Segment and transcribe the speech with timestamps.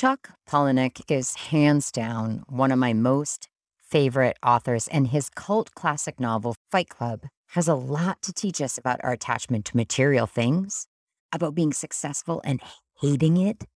[0.00, 6.18] Chuck Palahniuk is hands down one of my most favorite authors, and his cult classic
[6.18, 10.86] novel, Fight Club, has a lot to teach us about our attachment to material things,
[11.34, 12.62] about being successful and
[13.02, 13.66] hating it,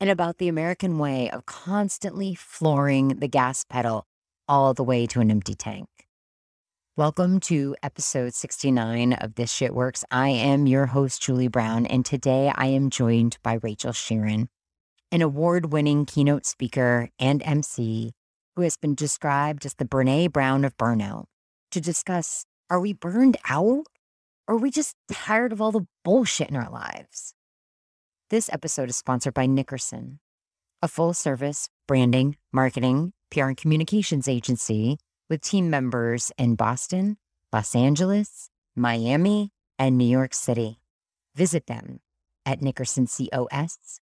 [0.00, 4.06] and about the American way of constantly flooring the gas pedal
[4.48, 5.86] all the way to an empty tank.
[6.96, 10.02] Welcome to episode 69 of This Shit Works.
[10.10, 14.48] I am your host, Julie Brown, and today I am joined by Rachel Sheerin,
[15.14, 18.10] an award winning keynote speaker and MC
[18.56, 21.26] who has been described as the Brene Brown of burnout,
[21.70, 23.84] to discuss are we burned out
[24.48, 27.32] or are we just tired of all the bullshit in our lives?
[28.30, 30.18] This episode is sponsored by Nickerson,
[30.82, 34.98] a full service branding, marketing, PR, and communications agency
[35.30, 37.18] with team members in Boston,
[37.52, 40.80] Los Angeles, Miami, and New York City.
[41.36, 42.00] Visit them
[42.44, 44.03] at nickersoncos.com.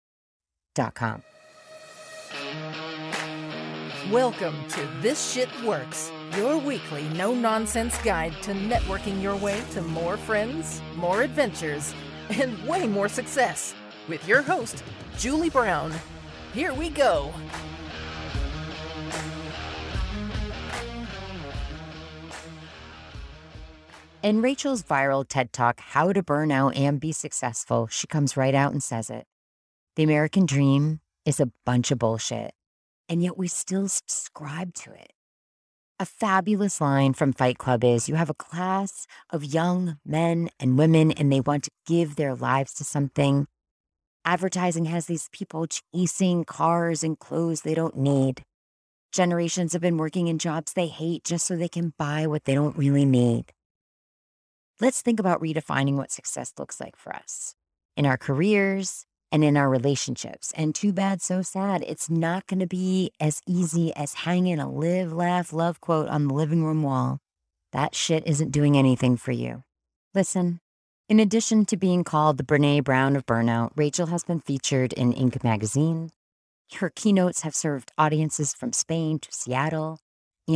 [4.12, 9.82] Welcome to This Shit Works, your weekly no nonsense guide to networking your way to
[9.82, 11.92] more friends, more adventures,
[12.30, 13.74] and way more success.
[14.06, 14.84] With your host,
[15.16, 15.92] Julie Brown.
[16.54, 17.32] Here we go.
[24.22, 28.54] In Rachel's viral TED Talk, How to Burn Out and Be Successful, she comes right
[28.54, 29.26] out and says it.
[29.98, 32.52] The American dream is a bunch of bullshit,
[33.08, 35.12] and yet we still subscribe to it.
[35.98, 40.78] A fabulous line from Fight Club is You have a class of young men and
[40.78, 43.48] women, and they want to give their lives to something.
[44.24, 48.44] Advertising has these people chasing cars and clothes they don't need.
[49.10, 52.54] Generations have been working in jobs they hate just so they can buy what they
[52.54, 53.46] don't really need.
[54.80, 57.56] Let's think about redefining what success looks like for us
[57.96, 60.52] in our careers and in our relationships.
[60.56, 61.84] And too bad, so sad.
[61.86, 66.28] It's not going to be as easy as hanging a live, laugh, love quote on
[66.28, 67.18] the living room wall.
[67.72, 69.62] That shit isn't doing anything for you.
[70.14, 70.60] Listen,
[71.08, 75.12] in addition to being called the Brene Brown of burnout, Rachel has been featured in
[75.12, 75.42] Inc.
[75.44, 76.10] magazine.
[76.76, 80.00] Her keynotes have served audiences from Spain to Seattle,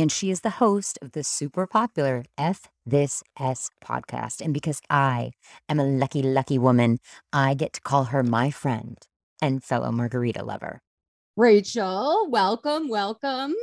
[0.01, 4.41] and she is the host of the super popular F This S podcast.
[4.41, 5.31] And because I
[5.69, 6.99] am a lucky, lucky woman,
[7.31, 8.97] I get to call her my friend
[9.41, 10.81] and fellow margarita lover.
[11.37, 13.53] Rachel, welcome, welcome.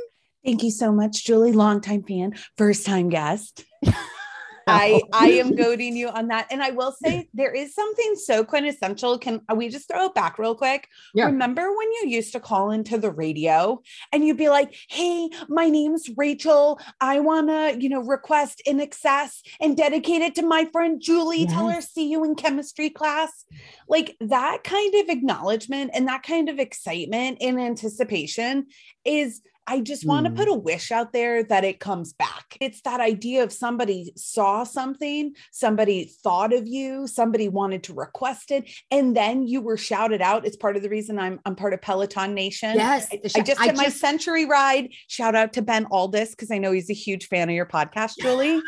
[0.43, 1.51] Thank you so much, Julie.
[1.51, 3.63] Longtime fan, first time guest.
[4.67, 6.47] I I am goading you on that.
[6.51, 9.17] And I will say there is something so quintessential.
[9.17, 10.87] Can uh, we just throw it back real quick?
[11.13, 11.25] Yeah.
[11.25, 15.69] Remember when you used to call into the radio and you'd be like, hey, my
[15.69, 16.79] name's Rachel.
[16.99, 21.45] I wanna, you know, request INXS and dedicate it to my friend Julie.
[21.45, 23.45] Tell her see you in chemistry class.
[23.87, 28.67] Like that kind of acknowledgement and that kind of excitement and anticipation
[29.05, 30.53] is I just want to put mm.
[30.53, 32.57] a wish out there that it comes back.
[32.59, 38.51] It's that idea of somebody saw something, somebody thought of you, somebody wanted to request
[38.51, 40.45] it, and then you were shouted out.
[40.45, 42.75] It's part of the reason I'm I'm part of Peloton Nation.
[42.75, 44.89] Yes, I, I just did my century ride.
[45.07, 48.15] Shout out to Ben Alldis because I know he's a huge fan of your podcast,
[48.19, 48.61] Julie.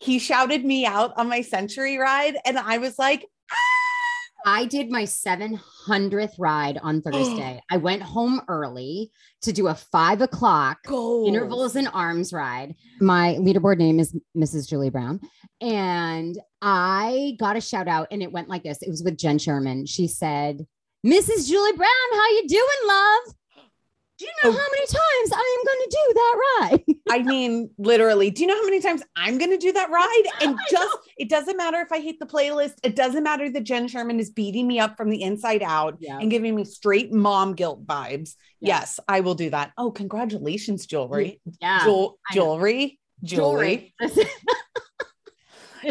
[0.00, 3.26] he shouted me out on my century ride, and I was like,
[4.44, 7.62] I did my 700th ride on Thursday.
[7.70, 9.10] I went home early
[9.42, 11.28] to do a five o'clock Goals.
[11.28, 12.74] intervals and arms ride.
[13.00, 14.68] My leaderboard name is Mrs.
[14.68, 15.20] Julie Brown.
[15.60, 18.82] And I got a shout out and it went like this.
[18.82, 19.86] It was with Jenn Sherman.
[19.86, 20.66] She said,
[21.06, 21.48] Mrs.
[21.48, 23.34] Julie Brown, how you doing, love?
[24.16, 24.52] Do you know oh.
[24.52, 26.96] how many times I am going to do that ride?
[27.10, 30.22] I mean, literally, do you know how many times I'm going to do that ride?
[30.40, 32.74] And just, it doesn't matter if I hate the playlist.
[32.84, 36.18] It doesn't matter that Jenn Sherman is beating me up from the inside out yeah.
[36.18, 38.36] and giving me straight mom guilt vibes.
[38.60, 38.78] Yeah.
[38.78, 39.72] Yes, I will do that.
[39.76, 41.40] Oh, congratulations, jewelry.
[41.60, 41.84] Yeah.
[41.84, 43.00] Jewel- jewelry.
[43.22, 43.94] Jewelry.
[44.00, 44.26] jewelry.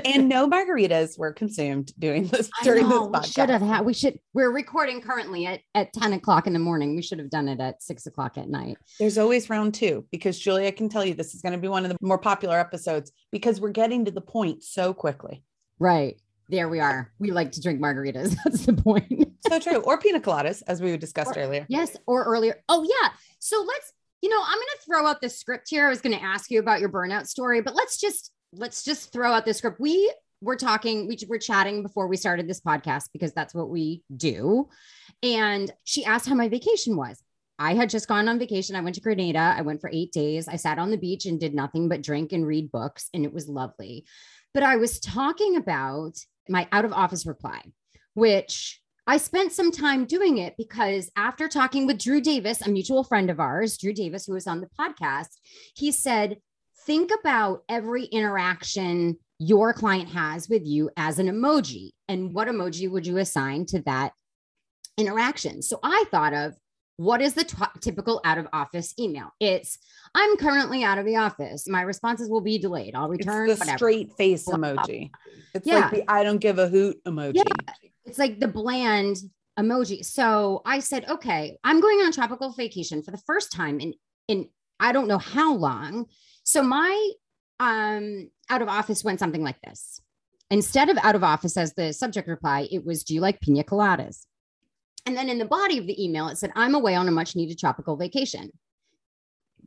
[0.05, 3.21] and no margaritas were consumed doing this during this podcast.
[3.21, 3.85] We should have had.
[3.85, 4.19] We should.
[4.33, 6.95] We're recording currently at at ten o'clock in the morning.
[6.95, 8.77] We should have done it at six o'clock at night.
[8.99, 11.85] There's always round two because Julia can tell you this is going to be one
[11.85, 15.43] of the more popular episodes because we're getting to the point so quickly.
[15.79, 16.19] Right
[16.49, 17.11] there, we are.
[17.19, 18.35] We like to drink margaritas.
[18.43, 19.31] That's the point.
[19.47, 21.65] so true, or pina coladas, as we discussed or, earlier.
[21.69, 22.61] Yes, or earlier.
[22.69, 23.09] Oh yeah.
[23.39, 23.93] So let's.
[24.21, 25.85] You know, I'm going to throw out the script here.
[25.85, 29.11] I was going to ask you about your burnout story, but let's just let's just
[29.11, 29.79] throw out the script.
[29.79, 34.03] We we're talking, we were chatting before we started this podcast because that's what we
[34.15, 34.67] do.
[35.23, 37.23] And she asked how my vacation was.
[37.57, 38.75] I had just gone on vacation.
[38.75, 39.55] I went to Grenada.
[39.57, 40.47] I went for eight days.
[40.49, 43.33] I sat on the beach and did nothing but drink and read books, and it
[43.33, 44.05] was lovely.
[44.53, 46.17] But I was talking about
[46.49, 47.61] my out of office reply,
[48.15, 53.03] which I spent some time doing it because after talking with Drew Davis, a mutual
[53.03, 55.29] friend of ours, Drew Davis, who was on the podcast,
[55.75, 56.37] he said,
[56.85, 62.89] think about every interaction your client has with you as an emoji and what emoji
[62.89, 64.13] would you assign to that
[64.97, 65.61] interaction.
[65.61, 66.53] So I thought of
[66.97, 69.29] what is the t- typical out of office email?
[69.39, 69.79] It's
[70.13, 71.67] I'm currently out of the office.
[71.67, 72.93] My responses will be delayed.
[72.95, 73.49] I'll return.
[73.49, 73.77] It's the whatever.
[73.77, 75.09] straight face emoji.
[75.55, 75.79] It's Yeah.
[75.79, 77.37] like the I don't give a hoot emoji.
[77.37, 77.73] Yeah.
[78.05, 79.17] It's like the bland
[79.59, 80.05] emoji.
[80.05, 83.93] So I said, okay, I'm going on tropical vacation for the first time in
[84.27, 86.05] in I don't know how long.
[86.43, 87.11] So my
[87.59, 90.01] um out of office went something like this.
[90.49, 93.63] Instead of out of office as the subject reply, it was do you like pina
[93.63, 94.25] coladas?
[95.05, 97.35] And then in the body of the email, it said, I'm away on a much
[97.35, 98.51] needed tropical vacation.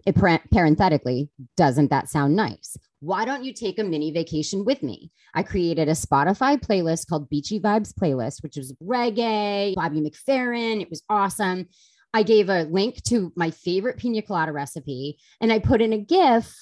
[0.06, 2.76] It par- parenthetically, doesn't that sound nice?
[3.00, 5.11] Why don't you take a mini vacation with me?
[5.34, 10.81] I created a Spotify playlist called Beachy Vibes Playlist, which was reggae, Bobby McFerrin.
[10.81, 11.69] It was awesome.
[12.14, 15.99] I gave a link to my favorite pina colada recipe, and I put in a
[15.99, 16.55] GIF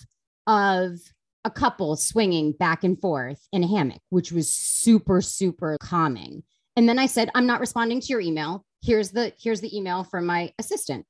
[0.47, 0.99] of
[1.45, 6.43] a couple swinging back and forth in a hammock, which was super, super calming.
[6.77, 8.65] And then I said, I'm not responding to your email.
[8.83, 11.07] Here's the here's the email from my assistant.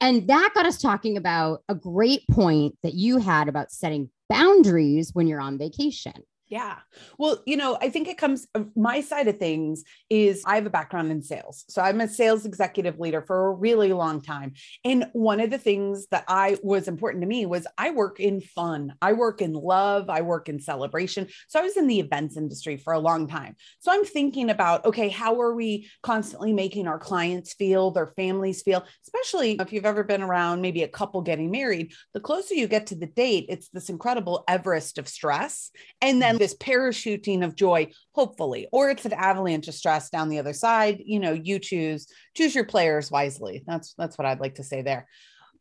[0.00, 5.10] And that got us talking about a great point that you had about setting boundaries
[5.12, 6.22] when you're on vacation.
[6.48, 6.76] Yeah.
[7.18, 10.64] Well, you know, I think it comes, uh, my side of things is I have
[10.64, 11.66] a background in sales.
[11.68, 14.54] So I'm a sales executive leader for a really long time.
[14.82, 18.40] And one of the things that I was important to me was I work in
[18.40, 21.28] fun, I work in love, I work in celebration.
[21.48, 23.54] So I was in the events industry for a long time.
[23.80, 28.62] So I'm thinking about, okay, how are we constantly making our clients feel, their families
[28.62, 32.68] feel, especially if you've ever been around maybe a couple getting married, the closer you
[32.68, 35.70] get to the date, it's this incredible Everest of stress.
[36.00, 40.38] And then this parachuting of joy, hopefully, or it's an avalanche of stress down the
[40.38, 41.02] other side.
[41.04, 43.64] You know, you choose, choose your players wisely.
[43.66, 45.06] That's that's what I'd like to say there.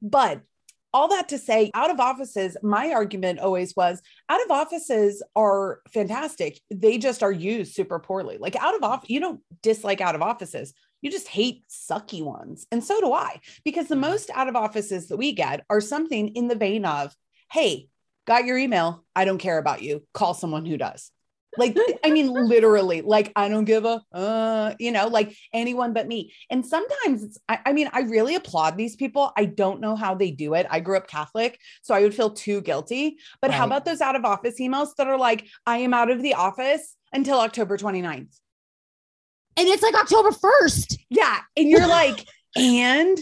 [0.02, 0.42] But
[0.94, 5.82] all that to say, out of offices, my argument always was out of offices are
[5.94, 6.60] fantastic.
[6.72, 8.38] They just are used super poorly.
[8.40, 10.74] Like out of off, you don't dislike out of offices.
[11.02, 12.66] You just hate sucky ones.
[12.72, 14.02] And so do I, because the mm-hmm.
[14.02, 17.14] most out of offices that we get are something in the vein of,
[17.52, 17.90] hey,
[18.28, 19.04] got your email.
[19.16, 20.04] I don't care about you.
[20.14, 21.12] Call someone who does.
[21.58, 26.08] Like, I mean, literally, like, I don't give a, uh, you know, like anyone but
[26.08, 26.34] me.
[26.52, 29.32] And sometimes it's, I, I mean, I really applaud these people.
[29.36, 30.68] I don't know how they do it.
[30.70, 33.18] I grew up Catholic, so I would feel too guilty.
[33.42, 36.22] But how about those out of office emails that are like, I am out of
[36.22, 38.38] the office until October 29th?
[39.58, 41.00] And it's like October 1st.
[41.10, 41.40] Yeah.
[41.56, 42.24] And you're like,
[42.56, 43.18] and,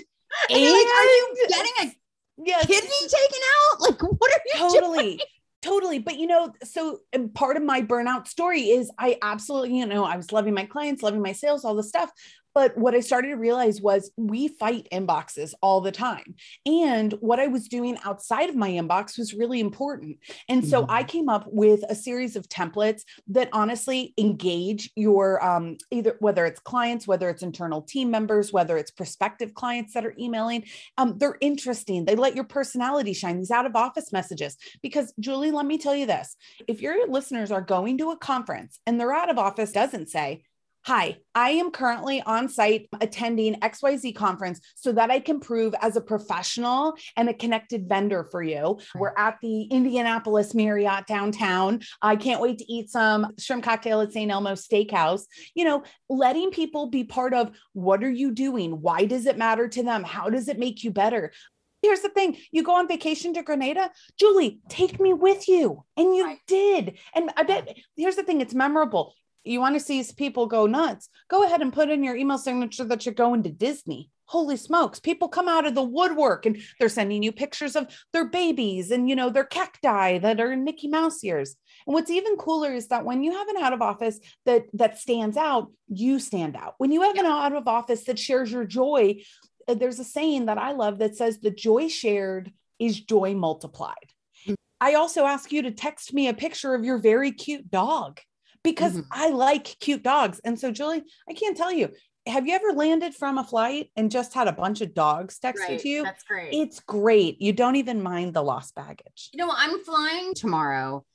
[0.50, 1.96] And you're like, are you getting a
[2.38, 2.66] yes.
[2.66, 3.82] kidney taken out?
[3.82, 4.82] Like, what are you doing?
[4.82, 5.22] totally
[5.62, 7.00] totally but you know so
[7.34, 11.02] part of my burnout story is i absolutely you know i was loving my clients
[11.02, 12.12] loving my sales all the stuff
[12.56, 16.34] but what i started to realize was we fight inboxes all the time
[16.66, 20.18] and what i was doing outside of my inbox was really important
[20.50, 20.86] and so Mhm.
[20.90, 26.46] i came up with a series of templates that honestly engage your um, either whether
[26.46, 30.64] it's clients whether it's internal team members whether it's prospective clients that are emailing
[30.98, 32.06] um, they're interesting.
[32.06, 33.38] They let your personality shine.
[33.38, 34.58] These out of office messages.
[34.82, 36.36] Because, Julie, let me tell you this
[36.68, 40.44] if your listeners are going to a conference and their out of office doesn't say,
[40.86, 45.96] Hi, I am currently on site attending XYZ conference so that I can prove as
[45.96, 48.78] a professional and a connected vendor for you.
[48.94, 51.82] We're at the Indianapolis Marriott downtown.
[52.04, 54.30] I can't wait to eat some shrimp cocktail at St.
[54.30, 55.24] Elmo Steakhouse.
[55.56, 58.80] You know, letting people be part of what are you doing?
[58.80, 60.04] Why does it matter to them?
[60.04, 61.32] How does it make you better?
[61.82, 65.84] Here's the thing you go on vacation to Grenada, Julie, take me with you.
[65.98, 66.40] And you Right.
[66.46, 67.00] did.
[67.16, 69.16] And I bet here's the thing it's memorable.
[69.46, 72.84] You want to see people go nuts, go ahead and put in your email signature
[72.86, 74.10] that you're going to Disney.
[74.28, 78.26] Holy smokes, people come out of the woodwork and they're sending you pictures of their
[78.26, 81.56] babies and you know their cacti that are in Mickey Mouse ears.
[81.86, 84.98] And what's even cooler is that when you have an out of office that that
[84.98, 86.74] stands out, you stand out.
[86.80, 89.22] When you have an out of office that shares your joy,
[89.68, 94.12] uh, there's a saying that I love that says the joy shared is joy multiplied.
[94.48, 94.56] Mm.
[94.82, 98.20] I also ask you to text me a picture of your very cute dog
[98.66, 99.06] because Mhm.
[99.12, 100.40] I like cute dogs.
[100.44, 101.90] And so, Julie, I can't tell you,
[102.28, 105.82] have you ever landed from a flight and just had a bunch of dogs texted
[105.82, 106.04] to you?
[106.04, 106.54] That's great.
[106.54, 107.40] It's great.
[107.42, 109.30] You don't even mind the lost baggage.
[109.32, 111.06] you know, I'm flying tomorrow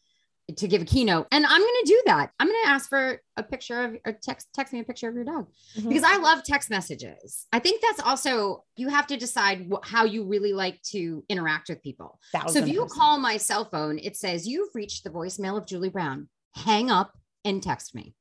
[0.57, 2.33] to give a keynote, and I'm going to do that.
[2.41, 5.15] I'm going to ask for a picture of or text text me a picture of
[5.15, 7.47] your dog because I love text messages.
[7.53, 11.69] I think that's also you have to decide wh- how you really like to interact
[11.69, 12.19] with people.
[12.49, 12.91] So if you percent.
[12.91, 16.29] call my cell phone, it says you've reached the voicemail of Julie Brown.
[16.57, 18.15] Hang up and text me.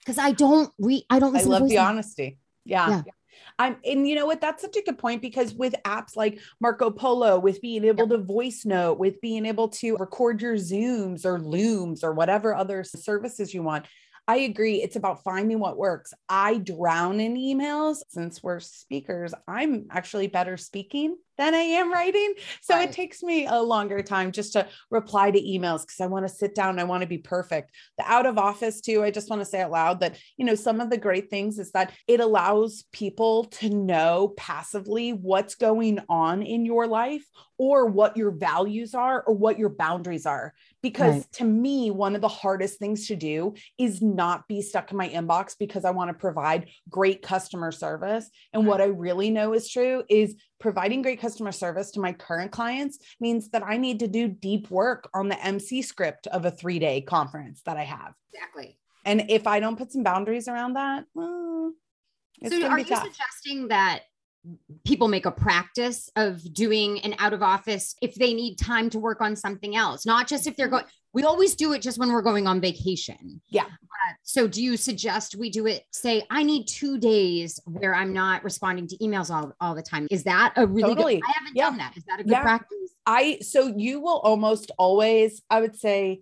[0.00, 1.04] because I don't read.
[1.10, 1.30] I don't.
[1.30, 2.38] I listen love to the honesty.
[2.64, 2.88] Yeah.
[2.88, 3.02] Yeah.
[3.58, 4.40] I'm, and you know what?
[4.40, 8.18] That's such a good point because with apps like Marco Polo, with being able to
[8.18, 13.54] voice note, with being able to record your Zooms or Looms or whatever other services
[13.54, 13.86] you want,
[14.26, 14.82] I agree.
[14.82, 16.12] It's about finding what works.
[16.28, 19.32] I drown in emails since we're speakers.
[19.48, 22.34] I'm actually better speaking than I am writing.
[22.60, 22.88] So Right.
[22.88, 26.32] it takes me a longer time just to reply to emails because I want to
[26.32, 26.78] sit down.
[26.78, 27.72] I want to be perfect.
[27.96, 30.54] The out of office, too, I just want to say out loud that, you know,
[30.54, 35.98] some of the great things is that it allows people to know passively what's going
[36.10, 37.24] on in your life
[37.56, 40.54] or what your values are or what your boundaries are.
[40.82, 41.32] Because Right.
[41.32, 45.08] to me, one of the hardest things to do is not be stuck in my
[45.08, 48.28] inbox because I want to provide great customer service.
[48.52, 52.52] And what I really know is true is providing great customer service to my current
[52.52, 56.50] clients means that I need to do deep work on the MC script of a
[56.50, 58.12] three day conference that I have.
[58.32, 58.78] Exactly.
[59.04, 61.72] And if I don't put some boundaries around that, well,
[62.40, 63.04] it's so are you tough.
[63.04, 64.02] suggesting that
[64.84, 68.98] people make a practice of doing an out of office if they need time to
[68.98, 72.10] work on something else not just if they're going we always do it just when
[72.10, 73.64] we're going on vacation Yeah.
[73.64, 78.12] Uh, so do you suggest we do it say i need two days where i'm
[78.14, 81.16] not responding to emails all, all the time is that a really Totally.
[81.16, 81.68] good i haven't Yeah.
[81.68, 82.42] done that is that a good Yeah.
[82.42, 86.20] practice I so you will almost always, I would say,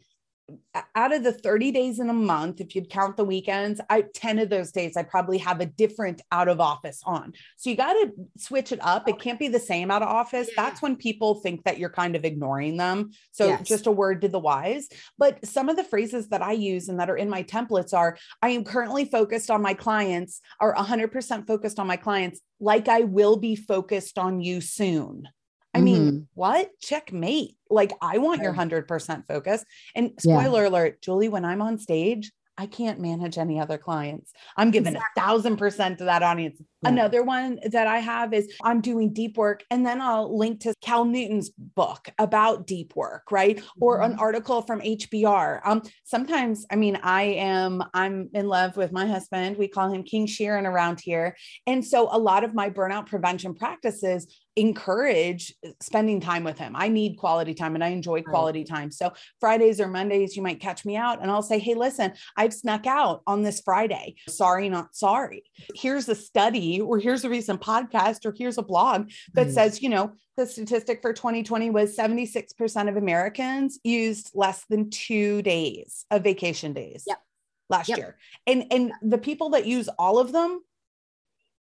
[0.95, 4.38] out of the 30 days in a month, if you'd count the weekends, I 10
[4.38, 7.33] of those days I probably have a different out of office on.
[7.57, 9.09] So you got to switch it up.
[9.09, 10.49] It can't be the same out of office.
[10.49, 10.62] Yeah.
[10.64, 13.11] That's when people think that you're kind of ignoring them.
[13.33, 13.69] So Yes.
[13.69, 14.88] just a word to the wise.
[15.19, 18.17] But some of the phrases that I use and that are in my templates are
[18.43, 23.00] I am currently focused on my clients or 100% focused on my clients like I
[23.00, 25.28] will be focused on you soon.
[25.75, 26.71] I mean, what?
[26.81, 27.57] Checkmate.
[27.71, 29.65] Like, I want your 100% focus.
[29.95, 30.39] And Yeah.
[30.39, 34.33] spoiler alert, Julie, when I'm on stage, I can't manage any other clients.
[34.57, 36.61] I'm giving a thousand percent to that audience.
[36.83, 36.89] Yeah.
[36.91, 40.75] Another one that I have is I'm doing deep work, and then I'll link to
[40.83, 43.63] Cal Newport's book about deep work, right?
[43.81, 44.21] Or an Mhm.
[44.21, 45.61] article from HBR.
[45.65, 49.57] Um, sometimes, I mean, I am I'm in love with my husband.
[49.57, 53.55] We call him King Sheerin around here, and so a lot of my burnout prevention
[53.55, 56.75] practices encourage spending time with him.
[56.76, 58.90] I need quality time and I enjoy quality time.
[58.90, 62.52] So Fridays or Mondays, you might catch me out and I'll say, Hey, listen, I've
[62.52, 64.17] snuck out on this Friday.
[64.28, 65.45] Sorry, not sorry.
[65.75, 69.55] Here's a study, or here's a recent podcast, or here's a blog that Right.
[69.55, 75.43] says, you know, the statistic for 2020 was 76% of Americans used less than two
[75.43, 77.23] days of vacation days Yep.
[77.71, 77.99] last Yep.
[77.99, 78.19] year.
[78.47, 80.62] And and the people that use all of them,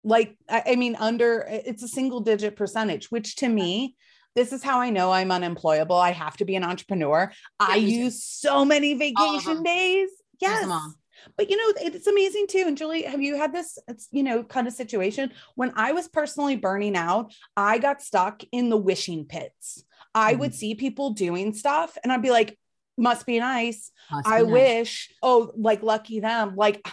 [0.05, 3.97] like I, I mean, under it's a single digit percentage, which to me,
[4.35, 5.97] this is how I know I'm unemployable.
[5.97, 7.33] I have to be an entrepreneur.
[7.59, 7.93] I me too.
[7.93, 9.63] use so many vacation uh-huh.
[9.63, 10.11] days.
[10.41, 10.71] Yes.
[11.37, 12.65] But you know, it's amazing too.
[12.67, 15.33] And Julie, have you had this, it's, you know, kind of situation?
[15.57, 19.85] When I was personally burning out, I got stuck in the wishing pits.
[20.15, 20.57] I would mm-hmm.
[20.57, 22.57] see people doing stuff and I'd be like,
[22.97, 23.91] must be nice.
[24.11, 24.53] Must I be nice.
[24.53, 26.55] wish, oh, like lucky them.
[26.57, 26.89] Like,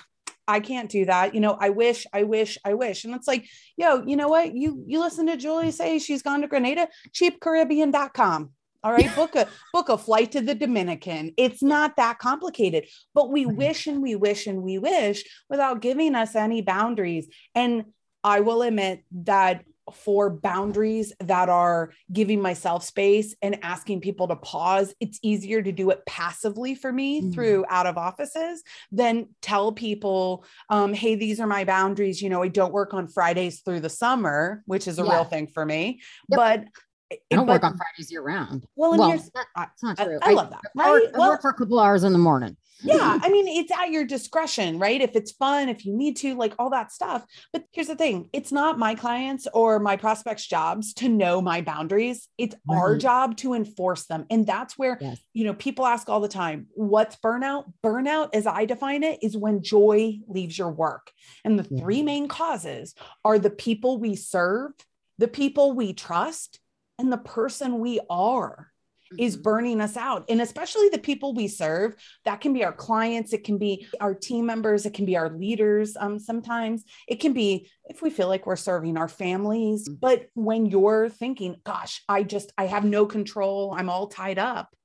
[0.48, 1.34] I can't do that.
[1.34, 3.04] You know, I wish, I wish, I wish.
[3.04, 3.48] And it's like,
[3.78, 4.56] yo, you know what?
[4.56, 8.52] You you listen to Julie say she's gone to Grenada, cheapcaribbean.com.
[8.84, 11.34] All right, book a book a flight to the Dominican.
[11.38, 16.16] It's not that complicated, but we wish and we wish and we wish without giving
[16.16, 17.28] us any boundaries.
[17.56, 17.86] And
[18.24, 24.36] I will admit that for boundaries that are giving myself space and asking people to
[24.36, 27.34] pause, it's easier to do it passively for me Mhm.
[27.34, 32.22] through out of offices than tell people, um, hey, these are my boundaries.
[32.22, 35.12] You know, I don't work on Fridays through the summer, which is a Yeah.
[35.12, 36.01] real thing for me.
[36.30, 36.38] Yep.
[36.38, 36.65] But
[37.12, 38.65] I don't but- work on Fridays year round.
[38.75, 40.20] Well, and well, that- that's not I- true.
[40.24, 41.15] I love that, I work, right?
[41.15, 42.58] I work for a couple hours in the morning.
[42.84, 45.01] Yeah i mean it's at your discretion right?
[45.01, 47.25] If it's fun if you need to like all that stuff.
[47.51, 51.62] But here's the thing it's not my clients or my prospects jobs to know my
[51.62, 52.27] boundaries.
[52.38, 54.25] It's our job to enforce them.
[54.29, 55.20] And that's where Yes.
[55.34, 57.72] you know people ask all the time what's burnout?
[57.84, 61.12] Burnout as i define it is when joy leaves your work.
[61.44, 64.72] And the three main causes are the people we serve
[65.17, 66.60] the people we trust
[67.00, 68.72] and the person we are
[69.18, 69.44] is Mhm.
[69.44, 70.26] burning us out.
[70.30, 71.96] And especially the people we serve,
[72.26, 75.30] that can be our clients, it can be our team members, it can be our
[75.30, 75.96] leaders.
[75.98, 79.88] Um, sometimes it can be if we feel like we're serving our families.
[79.88, 80.00] Mm.
[80.00, 84.76] But when you're thinking, gosh, I just I have no control, I'm all tied up.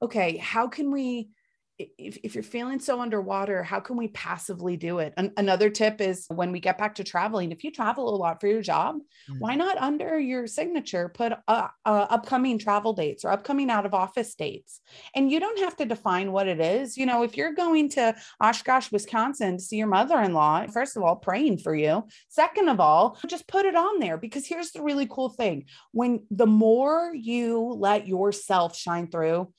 [0.00, 1.30] Okay, how can we
[1.98, 5.14] if, if you're feeling so underwater, how can we passively do it?
[5.16, 8.40] An- another tip is when we get back to traveling, if you travel a lot
[8.40, 9.38] for your job, mm-hmm.
[9.38, 13.94] why not under your signature put uh, uh, upcoming travel dates or upcoming out of
[13.94, 14.80] office dates?
[15.14, 16.96] And you don't have to define what it is.
[16.96, 20.96] You know, if you're going to Oshkosh, Wisconsin to see your mother in law, first
[20.96, 22.06] of all, praying for you.
[22.28, 26.24] Second of all, just put it on there because here's the really cool thing when
[26.30, 29.52] the more you let yourself shine through,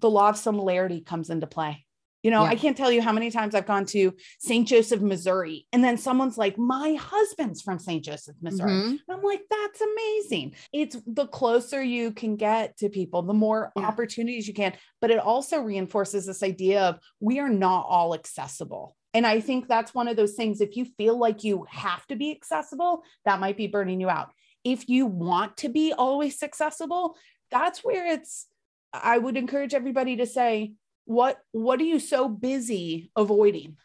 [0.00, 1.86] the law of similarity comes into play.
[2.22, 2.50] You know, yeah.
[2.50, 4.68] I can't tell you how many times I've gone to St.
[4.68, 8.04] Joseph, Missouri, and then someone's like, My husband's from St.
[8.04, 8.72] Joseph, Missouri.
[8.72, 9.10] Mm-hmm.
[9.10, 10.54] I'm like, That's amazing.
[10.72, 13.84] It's the closer you can get to people, the more yeah.
[13.84, 14.74] opportunities you can.
[15.00, 18.96] But it also reinforces this idea of we are not all accessible.
[19.14, 20.60] And I think that's one of those things.
[20.60, 24.32] If you feel like you have to be accessible, that might be burning you out.
[24.62, 27.16] If you want to be always accessible,
[27.50, 28.46] that's where it's
[28.92, 30.72] I would encourage everybody to say,
[31.04, 33.76] what what are you so busy avoiding?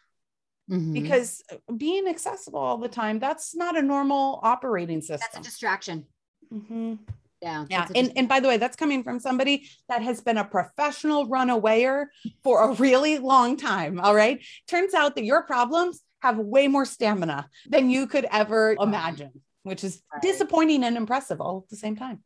[0.70, 0.92] Mm-hmm.
[0.92, 1.42] Because
[1.76, 5.28] being accessible all the time, that's not a normal operating system.
[5.32, 6.06] That's a distraction.
[6.52, 6.94] Mm-hmm.
[7.42, 7.66] Yeah.
[7.68, 7.86] Yeah.
[7.94, 12.06] And, and by the way, that's coming from somebody that has been a professional runawayer
[12.42, 14.00] for a really long time.
[14.00, 14.44] All right.
[14.66, 19.84] Turns out that your problems have way more stamina than you could ever imagine, which
[19.84, 20.22] is right.
[20.22, 22.22] disappointing and impressive all at the same time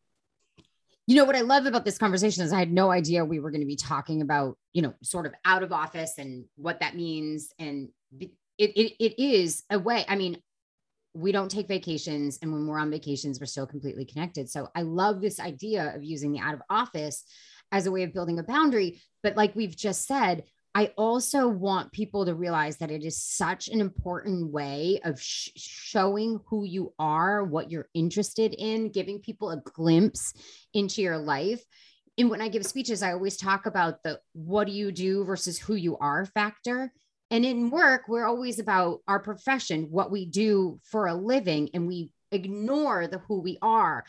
[1.10, 3.50] you know what I love about this conversation is I had no idea we were
[3.50, 6.94] going to be talking about, you know, sort of out of office and what that
[6.94, 7.48] means.
[7.58, 7.88] And
[8.20, 10.04] it, it, it is a way.
[10.06, 10.40] I mean,
[11.12, 12.38] we don't take vacations.
[12.40, 14.48] And when we're on vacations, we're still completely connected.
[14.48, 17.24] So I love this idea of using the out of office
[17.72, 19.02] as a way of building a boundary.
[19.24, 23.68] But like we've just said, I also want people to realize that it is such
[23.68, 29.50] an important way of sh- showing who you are, what you're interested in, giving people
[29.50, 30.32] a glimpse
[30.72, 31.64] into your life.
[32.16, 35.58] And when I give speeches, I always talk about the what do you do versus
[35.58, 36.92] who you are factor.
[37.32, 41.86] And in work, we're always about our profession, what we do for a living, and
[41.86, 44.04] we ignore the who we are.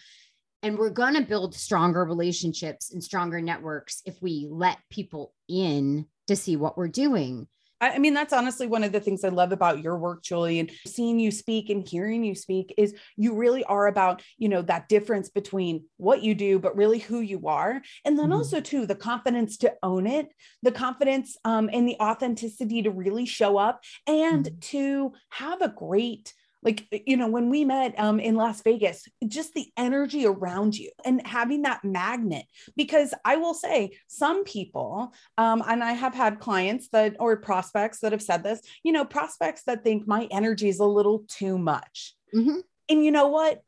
[0.64, 6.06] And we're going to build stronger relationships and stronger networks if we let people in
[6.28, 7.48] to see what we're doing.
[7.82, 10.70] I mean, that's honestly one of the things I love about your work, Julie, and
[10.86, 14.88] seeing you speak and hearing you speak is you really are about, you know, that
[14.88, 17.82] difference between what you do, but really who you are.
[18.06, 18.34] And then mm-hmm.
[18.34, 20.28] also, too, the confidence to own it,
[20.62, 24.60] the confidence um, and the authenticity to really show up and mm-hmm.
[24.60, 29.54] to have a great like you know when we met um, in las vegas just
[29.54, 32.46] the energy around you and having that magnet
[32.76, 38.00] because i will say some people um, and i have had clients that or prospects
[38.00, 41.58] that have said this you know prospects that think my energy is a little too
[41.58, 42.60] much mm-hmm.
[42.90, 43.62] and you know what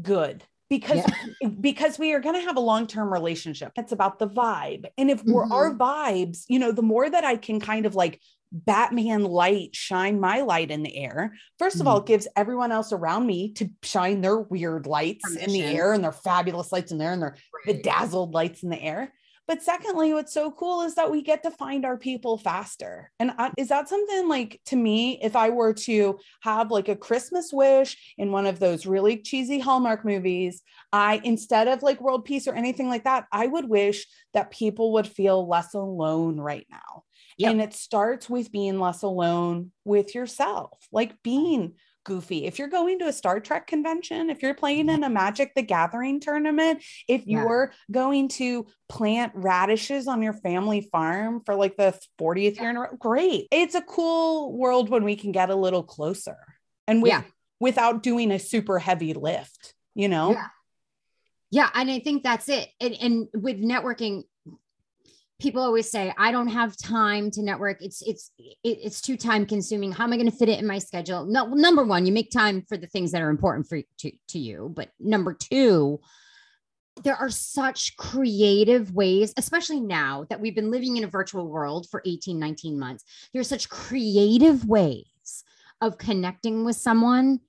[0.00, 1.02] good because
[1.40, 1.48] yeah.
[1.48, 5.22] because we are going to have a long-term relationship it's about the vibe and if
[5.24, 5.52] we're mm-hmm.
[5.52, 8.20] our vibes you know the more that i can kind of like
[8.52, 11.34] Batman light shine my light in the air.
[11.60, 11.80] 1st mm-hmm.
[11.80, 15.48] of all, it gives everyone else around me to shine their weird lights Permission.
[15.48, 17.36] in the air and their fabulous lights in there and their
[17.66, 17.76] right.
[17.76, 19.12] bedazzled lights in the air.
[19.50, 23.10] But secondly, what's so cool is that we get to find our people faster.
[23.18, 27.52] And is that something like to me, if I were to have like a Christmas
[27.52, 32.46] wish in one of those really cheesy Hallmark movies, I, instead of like world peace
[32.46, 37.02] or anything like that, I would wish that people would feel less alone right now
[37.40, 37.50] Yep.
[37.52, 41.72] And it starts with being less alone with yourself, like being
[42.04, 42.44] goofy.
[42.44, 44.96] If you're going to a Star Trek convention, if you're playing mm-hmm.
[44.96, 47.94] in a Magic the Gathering tournament, if you're yeah.
[47.94, 52.60] going to plant radishes on your family farm for like the 40th yeah.
[52.60, 53.48] year in a row, great.
[53.50, 56.36] It's a cool world when we can get a little closer
[56.86, 57.22] and with, yeah.
[57.58, 60.32] without doing a super heavy lift, you know?
[60.32, 60.46] Yeah.
[61.50, 61.70] Yeah.
[61.72, 62.68] And I think that's it.
[62.82, 64.24] And, and with networking,
[65.40, 67.82] people always say i don't have time to network.
[67.82, 69.92] It's it's it, it's too time consuming.
[69.92, 71.24] How am i going to fit it in my schedule?
[71.24, 74.38] No number one you make time for the things that are important for to, to
[74.38, 74.72] you.
[74.74, 76.00] But number two
[77.02, 81.86] there are such creative ways especially now that we've been living in a virtual world
[81.88, 85.44] for 18 19 months there's such creative ways
[85.80, 87.40] of connecting with someone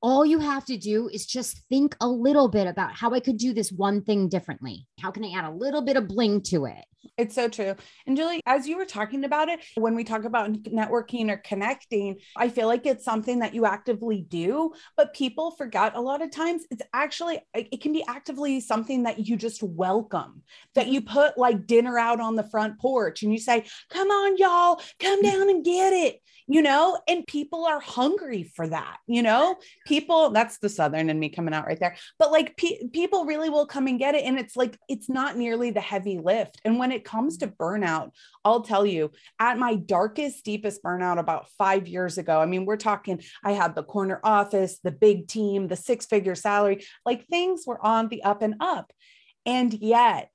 [0.00, 3.36] all you have to do is just think a little bit about how I could
[3.36, 4.86] do this one thing differently.
[5.00, 6.84] How can I add a little bit of bling to it?
[7.16, 7.74] It's so true.
[8.06, 12.16] And Julie, as you were talking about it, when we talk about networking or connecting,
[12.36, 16.30] I feel like it's something that you actively do, but people forget a lot of
[16.30, 20.42] times it's actually, it can be actively something that you just welcome,
[20.74, 24.36] that you put like dinner out on the front porch and you say, come on,
[24.36, 25.38] y'all, come mm-hmm.
[25.38, 29.54] down and get it you know and people are hungry for that you know
[29.88, 33.48] people that's the southern and me coming out right there but like pe- people really
[33.48, 36.78] will come and get it and it's like it's not nearly the heavy lift and
[36.78, 38.10] when it comes to burnout
[38.44, 42.76] i'll tell you at my darkest deepest burnout about 5 years ago i mean we're
[42.76, 47.64] talking i had the corner office the big team the six figure salary like things
[47.66, 48.92] were on the up and up
[49.46, 50.30] and yet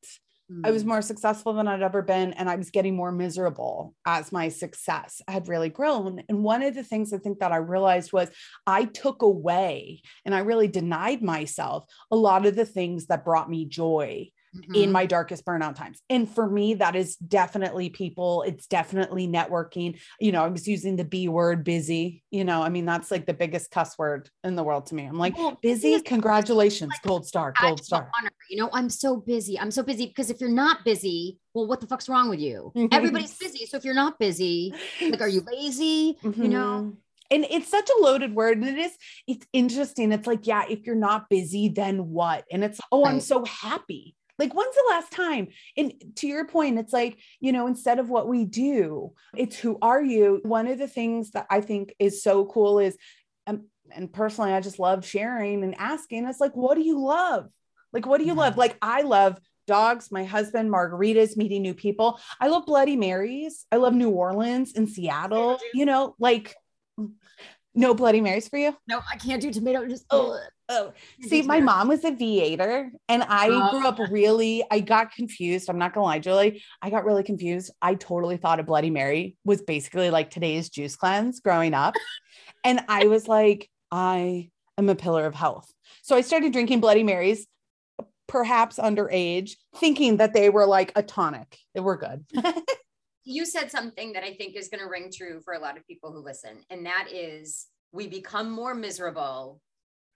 [0.64, 0.88] I was mm.
[0.88, 5.22] more successful than I'd ever been, and I was getting more miserable as my success
[5.28, 6.22] had really grown.
[6.28, 8.30] And one of the things I think that I realized was
[8.68, 13.50] I took away and I really denied myself a lot of the things that brought
[13.50, 14.76] me joy mm-hmm.
[14.76, 16.02] in my darkest burnout times.
[16.10, 20.00] And for me, that is definitely people, it's definitely networking.
[20.20, 23.26] You know, I was using the B word busy, you know, I mean, that's like
[23.26, 25.06] the biggest cuss word in the world to me.
[25.06, 28.10] I'm like, well, busy, congratulations, like, gold star, gold star.
[28.20, 28.32] Honor.
[28.50, 29.60] You know, I'm so busy.
[29.60, 32.72] I'm so busy because if you're not busy, well, what the fuck's wrong with you?
[32.92, 33.66] Everybody's busy.
[33.66, 36.18] So if you're not busy, like, are you lazy?
[36.24, 36.44] Mm-hmm.
[36.44, 36.60] You know?
[36.60, 36.90] Mm-hmm
[37.32, 38.92] and it's such a loaded word and it is
[39.28, 43.20] it's interesting it's like yeah if you're not busy then what and it's oh i'm
[43.20, 45.48] so happy like, when's the last time?
[45.78, 49.78] And to your point, it's like, you know, instead of what we do, it's who
[49.82, 50.40] are you?
[50.44, 52.98] One of the things that I think is so cool is,
[53.46, 56.26] um, and personally, I just love sharing and asking.
[56.26, 57.48] It's like, what do you love?
[57.92, 58.58] Like, what do you love?
[58.58, 62.20] Like, I love dogs, my husband, margaritas, meeting new people.
[62.40, 63.66] I love Bloody Marys.
[63.72, 65.60] I love New Orleans and Seattle.
[65.74, 66.56] You know, like
[67.76, 68.76] no Bloody Marys for you?
[68.88, 69.88] No, I can't do tomato.
[69.88, 70.40] Just oh,
[70.74, 70.94] oh.
[71.22, 74.64] see, my mom was a Viator, and I uh, grew up really.
[74.72, 75.70] I got confused.
[75.70, 76.64] I'm not gonna lie, Julie.
[76.82, 77.72] I got really confused.
[77.82, 81.96] I totally thought a Bloody Mary was basically like today's juice cleanse growing up,
[82.64, 85.72] and I was like, I am a pillar of health.
[86.02, 87.48] So I started drinking Bloody Marys,
[88.28, 91.58] perhaps underage, thinking that they were like a tonic.
[91.74, 92.26] They were good.
[93.24, 95.88] you said something that I think is going to ring true for a lot of
[95.88, 99.62] people who listen, and that is we become more miserable.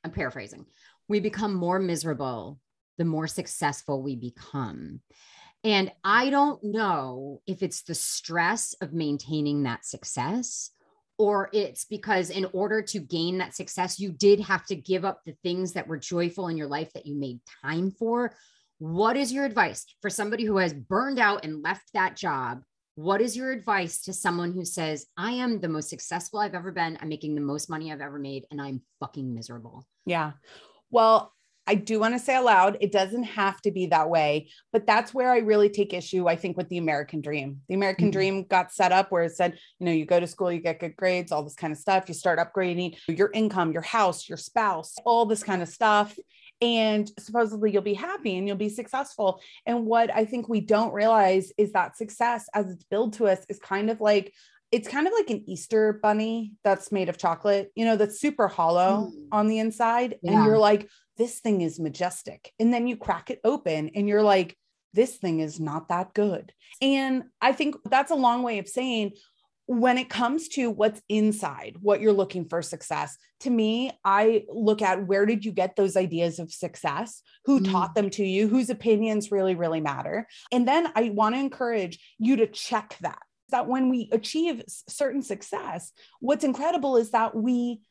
[0.08, 0.66] I'm paraphrasing.
[1.10, 2.60] We become more miserable
[2.98, 5.02] the more successful we become.
[5.64, 10.72] And I don't know if it's the stress of maintaining that success
[11.18, 15.22] or it's because in order to gain that success, you did have to give up
[15.26, 18.34] the things that were joyful in your life that you made time for.
[18.80, 22.62] What is your advice for somebody who has burned out and left that job
[22.98, 26.72] what is your advice to someone who says, I am the most successful I've ever
[26.72, 29.86] been, I'm making the most money I've ever made, and I'm fucking miserable?
[30.08, 30.32] Yeah.
[30.90, 31.32] Well,
[31.68, 35.14] I do want to say aloud, it doesn't have to be that way, but that's
[35.14, 37.62] where I really take issue, I think, with the American dream.
[37.68, 38.14] The American mm-hmm.
[38.14, 40.80] dream got set up where it said, you know, you go to school, you get
[40.80, 42.06] good grades, all this kind of stuff.
[42.08, 46.18] You start upgrading your income, your house, your spouse, all this kind of stuff
[46.62, 49.42] and supposedly you'll be happy and you'll be successful.
[49.66, 53.40] And what I think we don't realize is that success, as it's billed to us,
[53.50, 54.34] is kind of like
[54.72, 58.50] it's kind of like an Easter bunny that's made of chocolate, you know, that's super
[58.50, 59.28] hollow mm.
[59.32, 60.18] on the inside.
[60.22, 60.34] Yeah.
[60.34, 62.52] And you're like, this thing is majestic.
[62.60, 64.58] And then you crack it open and you're like,
[64.94, 66.54] this thing is not that good.
[66.82, 69.14] And I think that's a long way of saying,
[69.68, 74.82] when it comes to what's inside, what you're looking for success, to me, I look
[74.82, 77.22] at where did you get those ideas of success?
[77.46, 77.72] Who mm.
[77.72, 78.48] taught them to you?
[78.48, 80.26] Whose opinions really, really matter?
[80.54, 83.20] And then I want to encourage you to check that.
[83.50, 87.82] That when we achieve certain success, what's incredible is that we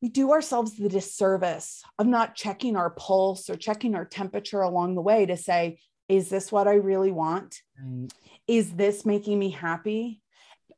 [0.00, 4.94] we do ourselves the disservice of not checking our pulse or checking our temperature along
[4.94, 7.62] the way to say, is this what I really want?
[7.82, 8.08] Right.
[8.46, 10.20] Is this making me happy?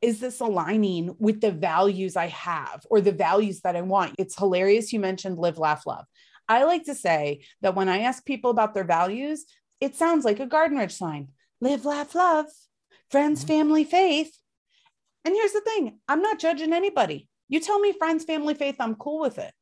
[0.03, 4.15] Is this aligning with the values I have or the values that I want?
[4.19, 4.93] It's hilarious.
[4.93, 6.07] You mentioned live, laugh, love.
[6.49, 9.45] I like to say that when I ask people about their values,
[9.81, 11.29] it sounds like a Garden Ridge sign
[11.61, 12.47] live, laugh, love,
[13.11, 13.49] friends, mm-hmm.
[13.49, 14.37] family, faith.
[15.25, 17.29] And here's the thing I'm not judging anybody.
[17.49, 19.53] You tell me friends, family, faith, I'm cool with it.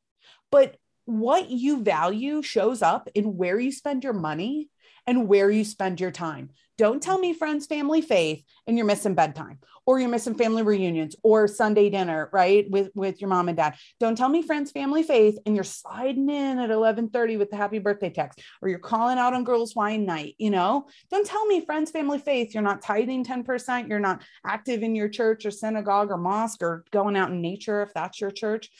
[0.50, 4.68] But what you value shows up in where you spend your money
[5.08, 6.50] and where you spend your time.
[6.76, 11.16] Don't tell me friends, family, faith, and you're missing bedtime or you're missing family reunions
[11.22, 12.70] or Sunday dinner, right?
[12.70, 13.74] With with your mom and dad.
[13.98, 17.78] Don't tell me friends, family, faith, and you're sliding in at 11:30 with the happy
[17.78, 20.86] birthday text, or you're calling out on girls' wine night, you know?
[21.10, 25.08] Don't tell me friends, family, faith, you're not tithing 10%, you're not active in your
[25.08, 28.70] church or synagogue or mosque or going out in nature if that's your church.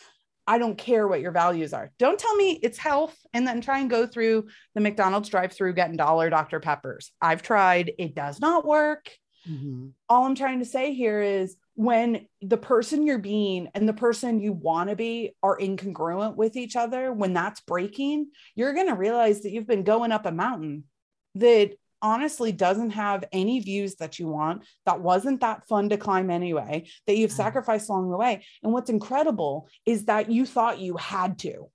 [0.49, 1.93] I don't care what your values are.
[1.99, 5.75] Don't tell me it's health and then try and go through the McDonald's drive through
[5.75, 6.59] getting dollar Dr.
[6.59, 7.13] Peppers.
[7.21, 9.11] I've tried, it does not work.
[9.47, 9.89] Mm-hmm.
[10.09, 14.41] All I'm trying to say here is when the person you're being and the person
[14.41, 18.95] you want to be are incongruent with each other, when that's breaking, you're going to
[18.95, 20.85] realize that you've been going up a mountain
[21.35, 26.31] that honestly doesn't have any views that you want, that wasn't that fun to climb
[26.31, 28.45] anyway, that you've sacrificed along the way.
[28.63, 31.71] And what's incredible is that you thought you had to.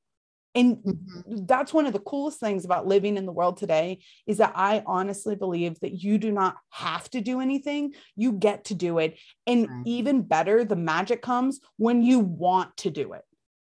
[0.55, 1.45] And mm-hmm.
[1.45, 4.83] that's one of the coolest things about living in the world today is that I
[4.85, 7.93] honestly believe that you do not have to do anything.
[8.15, 9.17] You get to do it.
[9.47, 9.83] And right.
[9.85, 13.23] even better, the magic comes when you want to do it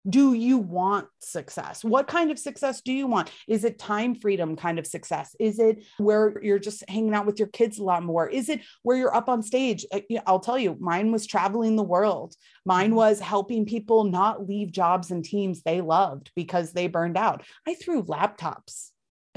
[0.09, 1.85] do you want success?
[1.85, 3.31] What kind of success do you want?
[3.47, 5.35] Is it time freedom kind of success?
[5.39, 8.29] Is it where you're just hanging out with your kids a lot more?
[8.29, 9.85] Is it where you're up on stage?
[10.27, 12.35] I'll tell you, mine was traveling the world.
[12.65, 12.97] Mine mm-hmm.
[12.97, 17.43] was helping people not leave jobs and teams they loved because they burned out.
[17.67, 18.91] I threw laptops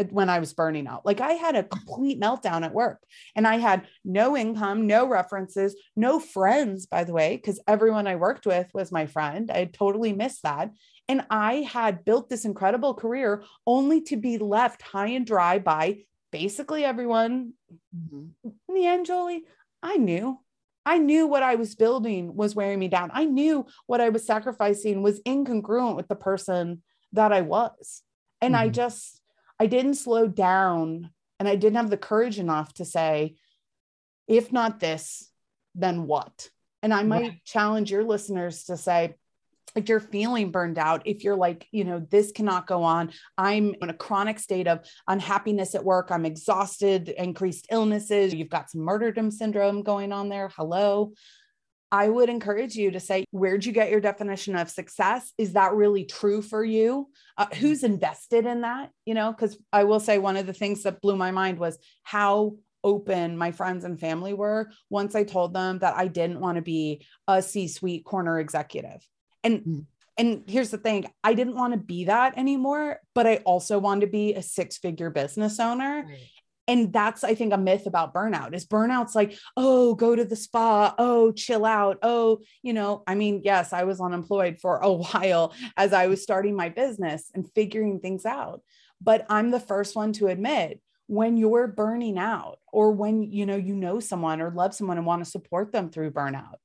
[0.10, 1.06] when I was burning out.
[1.06, 3.00] Like I had a complete meltdown at work
[3.36, 8.16] and I had no income, no references, no friends, by the way, because everyone I
[8.16, 9.52] worked with was my friend.
[9.52, 10.72] I totally missed that.
[11.08, 16.00] And I had built this incredible career only to be left high and dry by
[16.32, 17.54] basically everyone.
[17.96, 18.50] Mm-hmm.
[18.70, 19.44] In the end, Jolie,
[19.84, 20.40] I knew.
[20.86, 23.12] I knew what I was building was wearing me down.
[23.14, 26.82] I knew what I was sacrificing was incongruent with the person
[27.14, 28.02] that I was.
[28.42, 28.64] And mm-hmm.
[28.64, 29.20] I just,
[29.62, 33.36] I didn't slow down and I didn't have the courage enough to say,
[34.28, 35.30] if not this,
[35.76, 36.50] then what?
[36.82, 37.45] And I might right.
[37.45, 39.13] challenge your listeners to say,
[39.76, 43.76] if you're feeling burned out, if you're like, you know, this cannot go on, I'm
[43.80, 48.84] in a chronic state of unhappiness at work, I'm exhausted, increased illnesses, you've got some
[48.84, 50.50] martyrdom syndrome going on there.
[50.56, 51.13] Hello.
[51.91, 55.34] I would encourage you to say, where'd you get your definition of success?
[55.38, 57.10] Is that really true for you?
[57.38, 58.91] Uh, who's invested in that?
[59.06, 61.77] You know, because I will say one of the things that blew my mind was
[62.04, 66.56] how open my friends and family were once I told them that I didn't want
[66.56, 69.06] to be a C suite corner executive.
[69.43, 69.80] And mm-hmm.
[70.17, 74.01] And here's the thing I didn't want to be that anymore, but I also wanted
[74.01, 76.06] to be a six figure business owner.
[76.08, 76.30] Right
[76.71, 80.36] and that's i think a myth about burnout is burnout's like oh go to the
[80.36, 80.95] spa.
[80.97, 81.99] Oh chill out.
[82.01, 83.03] Oh you know?
[83.05, 87.29] I mean yes i was unemployed for a while as i was starting my business
[87.36, 88.62] and figuring things out.
[89.01, 93.57] But i'm the first one to admit when you're burning out or when you know
[93.57, 96.61] you know someone or love someone and want to support them through burnout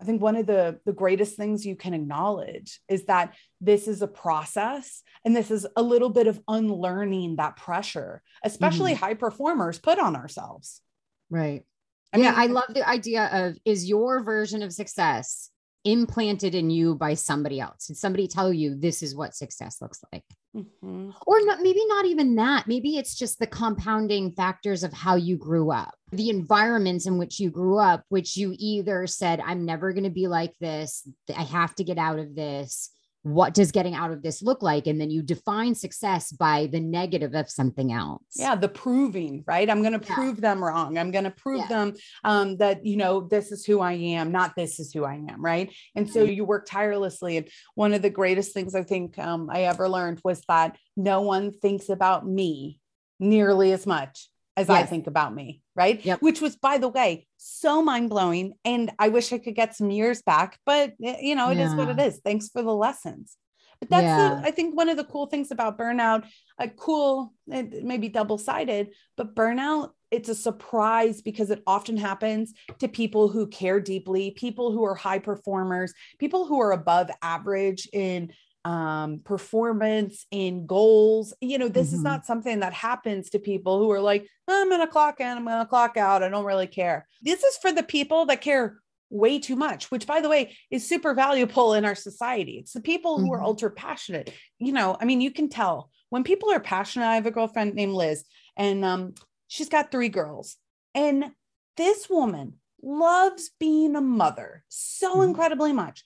[0.00, 4.02] I think one of the, the greatest things you can acknowledge is that this is
[4.02, 9.04] a process and this is a little bit of unlearning that pressure, especially mm-hmm.
[9.04, 10.80] high performers put on ourselves.
[11.30, 11.62] Right.
[12.12, 15.50] I yeah, mean, I love the idea of is your version of success
[15.84, 17.86] implanted in you by somebody else?
[17.86, 20.24] Did somebody tell you this is what success looks like?
[20.54, 21.10] Mm-hmm.
[21.26, 22.66] Or not, maybe not even that.
[22.68, 27.40] Maybe it's just the compounding factors of how you grew up, the environments in which
[27.40, 31.08] you grew up, which you either said, I'm never going to be like this.
[31.36, 32.90] I have to get out of this
[33.24, 34.86] what does getting out of this look like?
[34.86, 38.22] And then you define success by the negative of something else.
[38.36, 39.68] Yeah the proving right?
[39.68, 40.14] I'm going to yeah.
[40.14, 40.98] prove them wrong.
[40.98, 41.68] I'm going to prove yeah.
[41.68, 45.14] them um, that you know this is who i am not this is who i
[45.14, 45.72] am right?
[45.94, 47.38] And so you work tirelessly.
[47.38, 51.22] And one of the greatest things i think um, i ever learned was that no
[51.22, 52.78] one thinks about me
[53.18, 54.82] nearly as much as yes.
[54.82, 56.04] I think about me, right?
[56.04, 56.22] Yep.
[56.22, 58.54] Which was, by the way, so mind blowing.
[58.64, 61.68] And I wish I could get some years back, but eh, you know, it yeah.
[61.68, 62.20] is what it is.
[62.24, 63.36] Thanks for the lessons.
[63.80, 64.40] But that's, yeah.
[64.40, 66.24] the, I think, one of the cool things about burnout.
[66.58, 69.90] A cool, maybe double sided, but burnout.
[70.12, 74.94] It's a surprise because it often happens to people who care deeply, people who are
[74.94, 78.32] high performers, people who are above average in
[78.64, 81.34] um, performance in goals.
[81.40, 81.96] You know, this mm-hmm.
[81.96, 85.26] is not something that happens to people who are like, I'm going to clock in,
[85.26, 86.22] I'm going to clock out.
[86.22, 87.06] I don't really care.
[87.22, 88.78] This is for the people that care
[89.10, 92.58] way too much, which by the way is super valuable in our society.
[92.58, 93.34] It's the people who mm-hmm.
[93.34, 94.32] are ultra passionate.
[94.58, 97.06] You know, I mean, you can tell when people are passionate.
[97.06, 98.24] I have a girlfriend named Liz,
[98.56, 99.14] and um,
[99.46, 100.56] she's got three girls.
[100.94, 101.26] And
[101.76, 105.30] this woman loves being a mother so mm-hmm.
[105.30, 106.04] incredibly much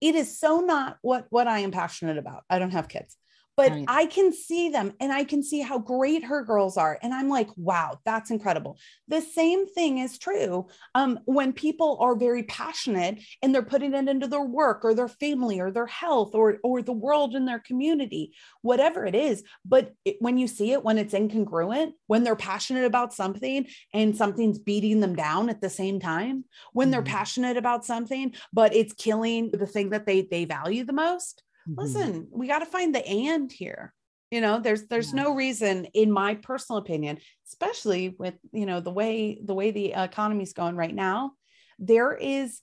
[0.00, 2.44] it is so not what what I am passionate about.
[2.48, 3.16] I don't have kids
[3.58, 3.84] but right.
[3.88, 6.96] I can see them and I can see how great her girls are.
[7.02, 8.78] And I'm like, wow, that's incredible.
[9.08, 14.08] The same thing is true um, when people are very passionate and they're putting it
[14.08, 17.58] into their work or their family or their health or, or the world in their
[17.58, 19.42] community, whatever it is.
[19.64, 24.16] But it, when you see it, when it's incongruent, when they're passionate about something and
[24.16, 26.92] something's beating them down at the same time, when mm-hmm.
[26.92, 31.42] they're passionate about something, but it's killing the thing that they, they value the most
[31.68, 31.80] mm-hmm.
[31.80, 33.92] listen, we got to find the and here.
[34.30, 35.22] You know, there's there's yeah.
[35.22, 39.92] no reason, in my personal opinion, especially with you know the way the way the
[39.94, 41.32] economy's going right now,
[41.78, 42.60] there is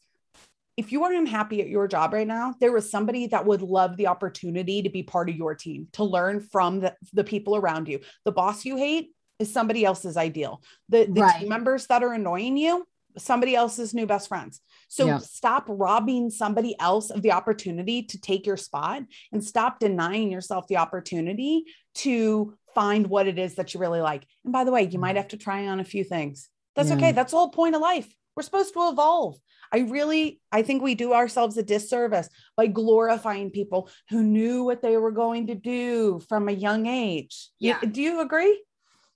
[0.78, 3.96] if you are unhappy at your job right now, there is somebody that would love
[3.96, 7.88] the opportunity to be part of your team, to learn from the, the people around
[7.88, 8.02] you.
[8.26, 10.62] The boss you hate, is somebody else's ideal.
[10.90, 11.40] The, the Right.
[11.40, 12.86] team members that are annoying you,
[13.18, 14.62] somebody else's new best friends.
[14.88, 15.18] So Yeah.
[15.20, 20.68] stop robbing somebody else of the opportunity to take your spot and stop denying yourself
[20.68, 24.26] the opportunity to find what it is that you really like.
[24.44, 25.18] And by the way, you might mm-hmm.
[25.18, 26.50] have to try on a few things.
[26.76, 26.96] That's Yeah.
[26.96, 27.12] okay.
[27.12, 28.14] That's the whole point of life.
[28.36, 29.38] We're supposed to evolve.
[29.72, 34.82] I really, I think we do ourselves a disservice by glorifying people who knew what
[34.82, 37.50] they were going to do from a young age.
[37.60, 37.80] Yeah.
[37.80, 38.62] do you agree?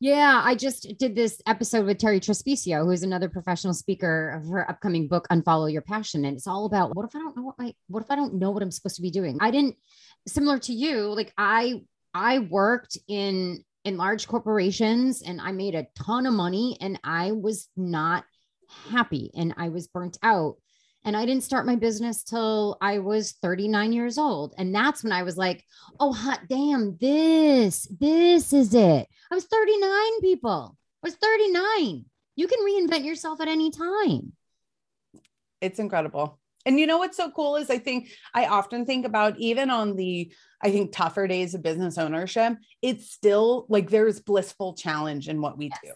[0.01, 4.69] Yeah, I just did this episode with Terri Trespicio, who's another professional speaker of her
[4.69, 6.23] upcoming book, Unfollow Your Passion.
[6.23, 8.35] And it's all about what if I don't know what I what if I don't
[8.35, 9.37] know what I'm supposed to be doing?
[9.41, 9.75] I didn't
[10.25, 11.81] similar to you, like I
[12.13, 17.33] I worked in in large corporations and I made a ton of money and I
[17.33, 18.23] was not
[18.91, 20.55] happy and I was burnt out.
[21.05, 24.53] And I didn't start my business till I was 39 years old.
[24.57, 25.63] And that's when I was like,
[25.99, 29.07] oh, hot damn, this, this is it.
[29.31, 30.75] I was 39, people.
[31.03, 32.05] I was 39.
[32.35, 34.33] You can reinvent yourself at any time.
[35.61, 36.39] it's incredible.
[36.65, 39.95] And you know what's so cool is I think I often think about even on
[39.95, 40.31] the
[40.61, 45.57] I think tougher days of business ownership, it's still like there's blissful challenge in what
[45.57, 45.91] we do.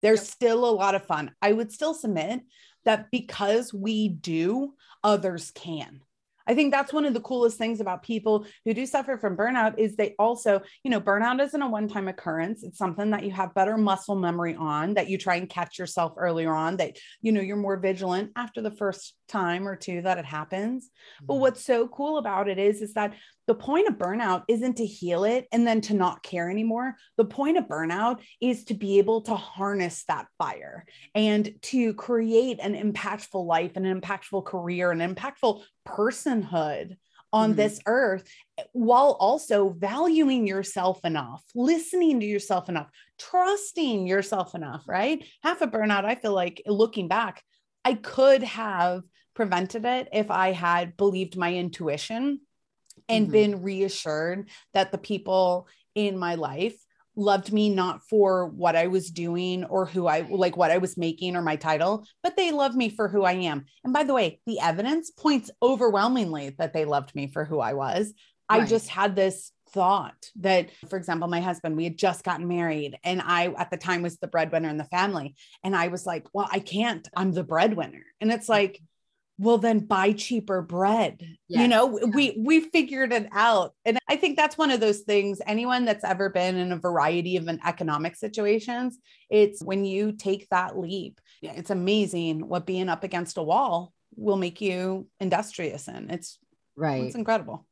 [0.00, 0.28] There's Yep.
[0.28, 1.32] still a lot of fun.
[1.42, 2.40] I would still submit
[2.88, 4.72] that because we do,
[5.04, 6.00] others can.
[6.46, 9.78] I think that's one of the coolest things about people who do suffer from burnout
[9.78, 12.64] is they also, you know, burnout isn't a one-time occurrence.
[12.64, 16.14] It's something that you have better muscle memory on, that you try and catch yourself
[16.16, 20.16] earlier on, that you know you're more vigilant after the first time or two that
[20.16, 20.88] it happens.
[21.20, 21.42] But mm-hmm.
[21.42, 23.12] what's so cool about it is, is that
[23.48, 26.94] the point of burnout isn't to heal it and then to not care anymore.
[27.16, 30.84] The point of burnout is to be able to harness that fire
[31.14, 36.98] and to create an impactful life, and an impactful career, an impactful personhood
[37.32, 37.56] on Mhm.
[37.56, 38.28] this earth
[38.72, 45.26] while also valuing yourself enough, listening to yourself enough, trusting yourself enough, right?
[45.42, 47.42] Half a burnout, I feel like looking back,
[47.82, 52.40] I could have prevented it if I had believed my intuition
[53.08, 53.32] and Mhm.
[53.32, 56.76] been reassured that the people in my life
[57.16, 60.96] loved me not for what I was doing or who I like what I was
[60.96, 63.64] making or my title, but they love me for who I am.
[63.82, 67.74] And by the way, the evidence points overwhelmingly that they loved me for who I
[67.74, 68.14] was.
[68.48, 72.98] I just had this thought that, for example, my husband, we had just gotten married,
[73.04, 75.34] and I at the time was the breadwinner in the family.
[75.62, 78.06] And I was like, well, I can't, I'm the breadwinner.
[78.20, 78.80] And it's like,
[79.38, 81.20] well, then buy cheaper bread.
[81.20, 81.70] You Yes.
[81.70, 83.72] know, we we figured it out.
[83.84, 87.36] And I think that's one of those things, anyone that's ever been in a variety
[87.36, 88.98] of an economic situations,
[89.30, 93.92] it's when you take that leap, yeah, it's amazing what being up against a wall
[94.16, 96.10] will make you industrious in.
[96.10, 96.38] It's
[96.76, 97.04] Right.
[97.04, 97.66] it's incredible.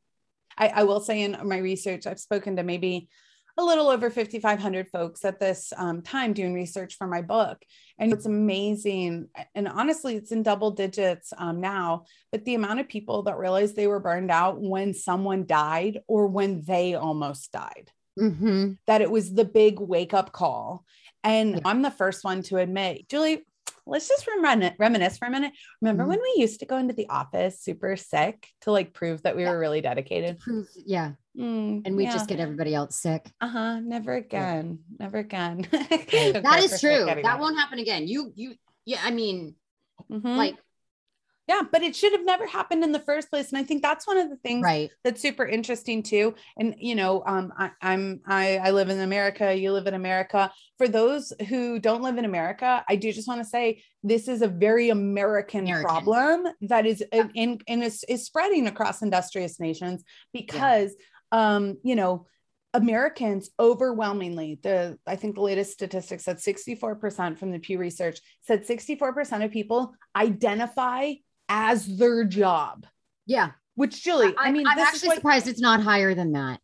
[0.57, 3.09] I, I will say in my research, I've spoken to maybe
[3.57, 7.63] a little over 5,500 folks at this um, time doing research for my book.
[7.97, 9.29] And it's amazing.
[9.55, 13.75] And honestly, it's in double digits um, now, but the amount of people that realized
[13.75, 19.09] they were burned out when someone died or when they almost died, hmm that it
[19.09, 20.85] was the big wake up call.
[21.23, 21.61] And.
[21.65, 23.43] I'm the first one to admit, Julie,
[23.85, 25.53] let's just remin- reminisce for a minute.
[25.81, 26.09] Remember Mhm.
[26.09, 29.43] when we used to go into the office super sick to like prove that we
[29.43, 29.51] Yeah.
[29.51, 30.39] were really dedicated?
[30.85, 31.13] Yeah.
[31.37, 32.13] Mm, And we yeah.
[32.13, 33.29] just get everybody else sick.
[33.41, 37.05] uh-huh never again never again That is true.
[37.05, 38.07] That won't happen again.
[38.07, 38.99] You, you, yeah.
[39.03, 39.55] I mean,
[40.11, 40.35] Mhm.
[40.37, 40.55] like,
[41.47, 44.05] yeah but it should have never happened in the first place and i think that's
[44.05, 44.89] one of the things right.
[45.03, 49.55] that's super interesting too and you know um I, i'm I, I live in america
[49.55, 53.41] you live in america for those who don't live in america i do just want
[53.41, 55.85] to say this is a very american, American.
[55.87, 60.93] problem that is in, in and is, is spreading across industrious nations because
[61.31, 62.25] um you know
[62.73, 68.67] Americans overwhelmingly, the I think the latest statistics said 64% from the Pew Research said
[68.67, 71.13] 64% of people identify
[71.49, 72.85] as their job.
[73.25, 73.51] Yeah.
[73.75, 76.59] Which Julie, I, I'm- mean, I'm actually what, surprised it's not higher than that.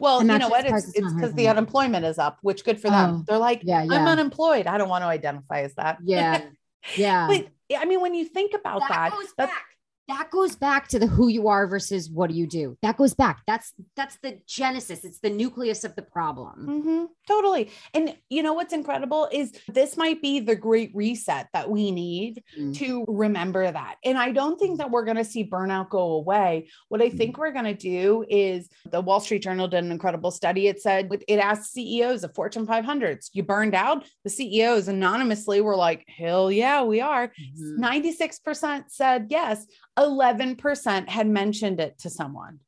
[0.00, 0.60] well, I'm you know what?
[0.60, 1.50] It's surprised it's it's because the that.
[1.50, 3.16] unemployment is up, which good for them.
[3.20, 3.84] Oh, They're like, Yeah.
[3.84, 4.66] yeah, I'm unemployed.
[4.66, 5.98] I don't want to identify as that.
[6.02, 6.42] yeah.
[6.96, 7.26] Yeah.
[7.28, 9.64] but I mean, when you think about that, goes that's back.
[10.08, 12.78] That goes back to the who you are versus what do you do.
[12.82, 13.42] That goes back.
[13.46, 15.04] That's that's the genesis.
[15.04, 16.66] It's the nucleus of the problem.
[16.84, 17.70] Mhm, totally.
[17.92, 22.42] And you know what's incredible is this might be the great reset that we need
[22.56, 22.76] Mm.
[22.76, 23.96] to remember that.
[24.04, 26.68] And I don't think that we're going to see burnout go away.
[26.88, 30.30] What I think we're going to do is the Wall Street Journal did an incredible
[30.30, 30.68] study.
[30.68, 34.04] It said it asked CEOs of Fortune 500s, you burned out?
[34.24, 37.32] The CEOs anonymously were like, hell yeah, we are.
[37.58, 37.78] Mhm.
[37.78, 39.66] 96% said yes.
[39.98, 42.60] 11% had mentioned it to someone.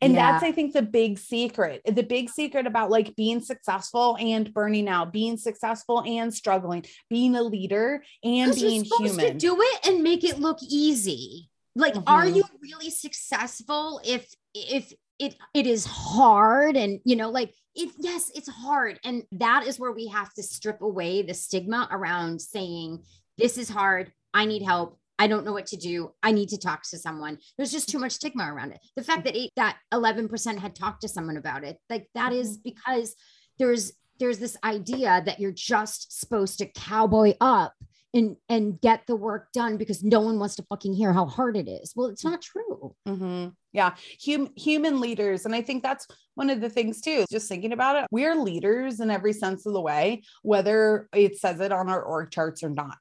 [0.00, 0.32] And Yeah.
[0.32, 1.82] that's, I think, the big secret.
[1.86, 7.34] The big secret about like being successful and burning out, being successful and struggling, being
[7.36, 9.32] a leader and being supposed human.
[9.32, 11.48] to do it and make it look easy.
[11.74, 12.36] Like, are Mhm.
[12.36, 18.30] you really successful if if it it is hard and you know, like it yes,
[18.34, 18.98] it's hard.
[19.04, 23.04] And that is where we have to strip away the stigma around saying,
[23.38, 24.98] This is hard, I need help.
[25.18, 26.12] I don't know what to do.
[26.22, 27.38] I need to talk to someone.
[27.56, 28.80] There's just too much stigma around it.
[28.96, 32.58] The fact that eight, that 11% had talked to someone about it, like that is
[32.58, 33.14] because
[33.58, 37.74] there's there's this idea that you're just supposed to cowboy up
[38.14, 41.56] and and get the work done because no one wants to fucking hear how hard
[41.56, 41.92] it is.
[41.94, 42.94] Well, it's not true.
[43.06, 43.52] Mhm.
[43.72, 43.94] Yeah,
[44.24, 45.44] hum- human leaders.
[45.44, 48.06] And I think that's one of the things too, just thinking about it.
[48.10, 52.30] We're leaders in every sense of the way, whether it says it on our org
[52.30, 52.96] charts or not.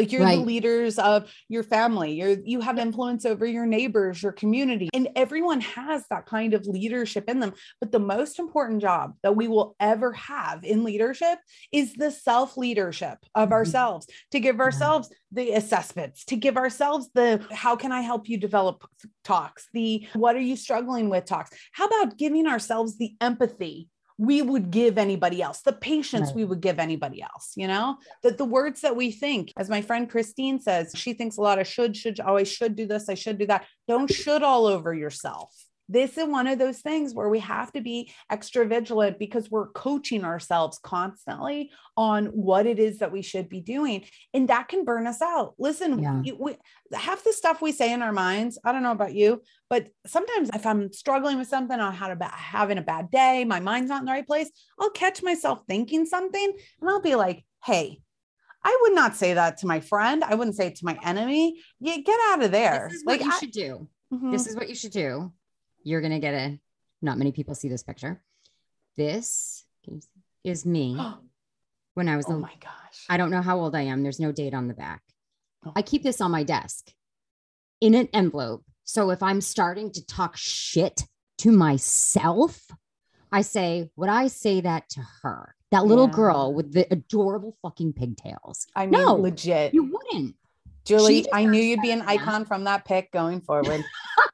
[0.00, 0.38] Like you're Right.
[0.38, 5.10] the leaders of your family, you're you have influence over your neighbors, your community, and
[5.14, 7.52] everyone has that kind of leadership in them.
[7.82, 11.38] But the most important job that we will ever have in leadership
[11.70, 13.52] is the self leadership of Mhm.
[13.52, 18.38] ourselves to give ourselves the assessments, to give ourselves the how can I help you
[18.38, 18.82] develop
[19.22, 21.50] talks, the what are you struggling with talks.
[21.72, 23.89] How about giving ourselves the empathy
[24.20, 26.36] we would give anybody else, the patience Right.
[26.36, 29.80] we would give anybody else, you know, that the words that we think, as my
[29.80, 33.14] friend Christine says, she thinks a lot of should, should, always should do this, I
[33.14, 33.64] should do that.
[33.88, 35.50] Don't should all over yourself.
[35.90, 39.68] This is one of those things where we have to be extra vigilant because we're
[39.70, 44.04] coaching ourselves constantly on what it is that we should be doing.
[44.32, 45.54] And that can burn us out.
[45.58, 46.22] Listen, Yeah.
[46.22, 46.56] you- we,
[46.94, 50.48] half the stuff we say in our minds, I don't know about you, but sometimes
[50.54, 53.88] if I'm struggling with something, I had a bad, having a bad day, my mind's
[53.90, 58.00] not in the right place, I'll catch myself thinking something and I'll be like, hey,
[58.62, 60.22] I would not say that to my friend.
[60.22, 61.60] I wouldn't say it to my enemy.
[61.80, 62.86] Yeah, get out of there.
[62.90, 63.88] This is what like you I- should do.
[64.12, 64.32] Mhm.
[64.32, 65.32] This is what you should do.
[65.82, 66.58] You're gonna get a
[67.02, 68.20] not many people see this picture.
[68.96, 70.08] This can you see,
[70.44, 70.98] is me
[71.94, 73.06] when I was oh a my gosh.
[73.08, 74.02] I don't know how old I am.
[74.02, 75.02] There's no date on the back.
[75.64, 75.72] Oh.
[75.76, 76.92] I keep this on my desk
[77.80, 78.64] in an envelope.
[78.84, 81.02] So if I'm starting to talk shit
[81.38, 82.66] to myself,
[83.32, 85.54] I say, would I say that to her?
[85.70, 86.14] That little Yeah.
[86.14, 88.66] girl with the adorable fucking pigtails.
[88.74, 89.72] I mean, No, legit.
[89.72, 90.34] You wouldn't.
[90.84, 93.84] Julie, I knew you'd be an icon from that pic going forward.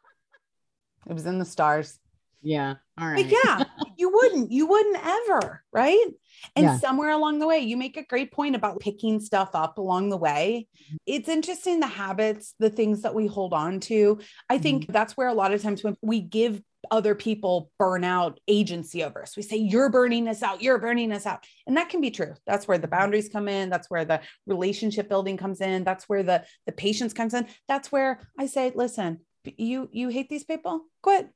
[1.09, 1.99] it was in the stars.
[2.43, 2.75] Yeah.
[2.99, 3.65] All But yeah,
[3.97, 6.07] you wouldn't, you wouldn't ever, right?
[6.55, 6.79] And Yeah.
[6.79, 10.17] somewhere along the way, you make a great point about picking stuff up along the
[10.17, 10.69] way.
[10.77, 10.97] Mm-hmm.
[11.07, 14.21] It's interesting the habits, the things that we hold on to.
[14.49, 14.93] I think mm-hmm.
[14.93, 19.37] that's where a lot of times when we give other people burnout agency over us,
[19.37, 21.45] we say, You're burning us out, you're burning us out.
[21.67, 22.35] And that can be true.
[22.47, 22.97] That's where the mm-hmm.
[22.97, 23.71] boundaries come in.
[23.71, 25.83] That's where the relationship building comes in.
[25.83, 27.49] That's where the, the patience comes in.
[27.67, 29.21] That's where I say, Listen,
[29.57, 30.85] you you hate these people?
[31.03, 31.31] Quit.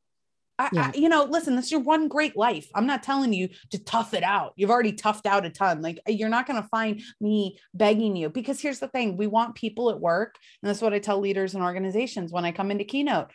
[0.59, 0.91] I, Yeah.
[0.95, 2.69] I, you know, listen, this is your one great life.
[2.75, 4.53] I'm not telling you to tough it out.
[4.57, 5.81] You've already toughed out a ton.
[5.81, 9.17] Like uh, you're not going to find me begging you because here's the thing.
[9.17, 10.37] We want people at work.
[10.63, 13.31] And that's what I tell leaders and organizations when I come into keynote.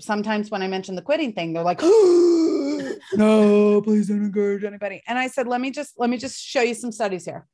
[0.00, 1.82] Sometimes when I mention the quitting thing, they're like,
[3.12, 5.02] no, please don't encourage anybody.
[5.06, 7.46] And I said, let me just, let me just show you some studies here.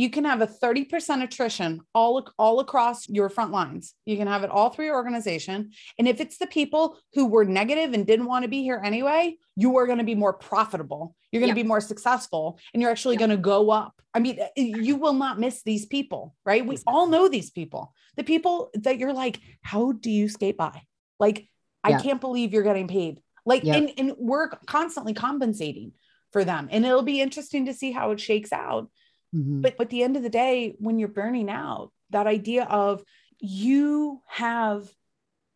[0.00, 3.92] You can have a 30% attrition all, all across your front lines.
[4.06, 5.72] You can have it all through your organization.
[5.98, 9.36] And if it's the people who were negative and didn't want to be here anyway,
[9.56, 11.14] you are going to be more profitable.
[11.30, 11.64] You're going to Yeah.
[11.64, 13.92] be more successful and you're actually going to go up.
[14.14, 16.64] I mean, uh, you will not miss these people, right?
[16.66, 20.80] We all know these people, the people that you're like, how do you skate by?
[21.18, 21.46] Like,
[21.84, 23.20] I can't believe you're getting paid.
[23.44, 25.92] Like, and, and we're constantly compensating
[26.32, 26.68] for them.
[26.70, 28.90] And it'll be interesting to see how it shakes out.
[29.34, 29.62] Mhm.
[29.62, 33.04] But at the end of the day, when you're burning out, that idea of
[33.38, 34.90] you have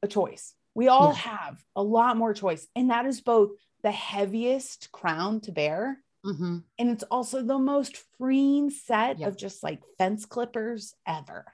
[0.02, 0.54] a choice.
[0.74, 1.14] We all Yeah.
[1.14, 2.66] have a lot more choice.
[2.74, 3.50] And that is both
[3.82, 6.02] the heaviest crown to bear.
[6.24, 6.64] Mhm.
[6.78, 9.28] And it's also the most freeing set Yeah.
[9.28, 11.44] of just like fence clippers ever.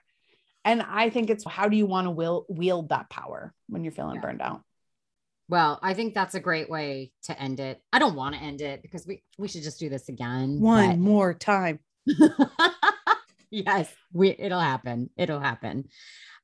[0.64, 3.92] And I think it's how do you want to will, wield that power when you're
[3.92, 4.20] feeling Yeah.
[4.22, 4.62] burned out?
[5.48, 7.82] Well, I think that's a great way to end it.
[7.92, 10.60] I don't want to end it because we we should just do this again.
[10.60, 11.80] One more time.
[13.50, 15.10] yes, we it'll happen.
[15.16, 15.84] It'll happen.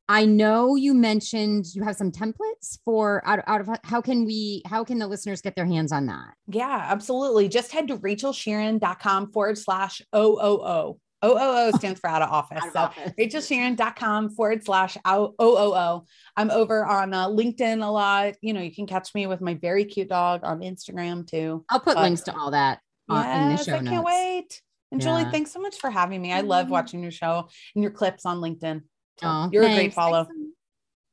[0.08, 4.62] I know you mentioned you have some templates for out, out of how can we
[4.64, 6.34] how can the listeners get their hands on that?
[6.46, 7.48] Yeah, absolutely.
[7.48, 10.98] Just head to rachelsheerin.com forward slash OOO.
[11.24, 12.58] OOO stands for out of office.
[12.62, 13.12] Out of so office.
[13.18, 16.04] rachelsheerin.com forward slash OOO.
[16.36, 18.34] I'm over on uh, LinkedIn a lot.
[18.42, 21.64] You know, you can catch me with my very cute dog on Instagram too.
[21.68, 22.78] I'll put But- links to all that
[23.10, 24.62] uh, in the Yes, show I can't wait.
[24.92, 25.30] And Julie, Yeah.
[25.30, 26.32] thanks so much for having me.
[26.32, 28.82] I love watching your show and your clips on LinkedIn.
[29.20, 29.94] So Oh, you're a great thanks.
[29.94, 30.26] follow.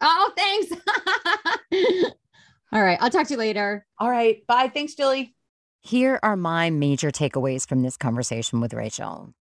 [0.01, 0.73] Oh, thanks.
[2.71, 2.97] All right.
[3.01, 3.85] I'll talk to you later.
[3.99, 4.45] All right.
[4.47, 4.69] Bye.
[4.73, 5.35] Thanks, Julie.
[5.81, 9.33] Here are my major takeaways from this conversation with Rachel.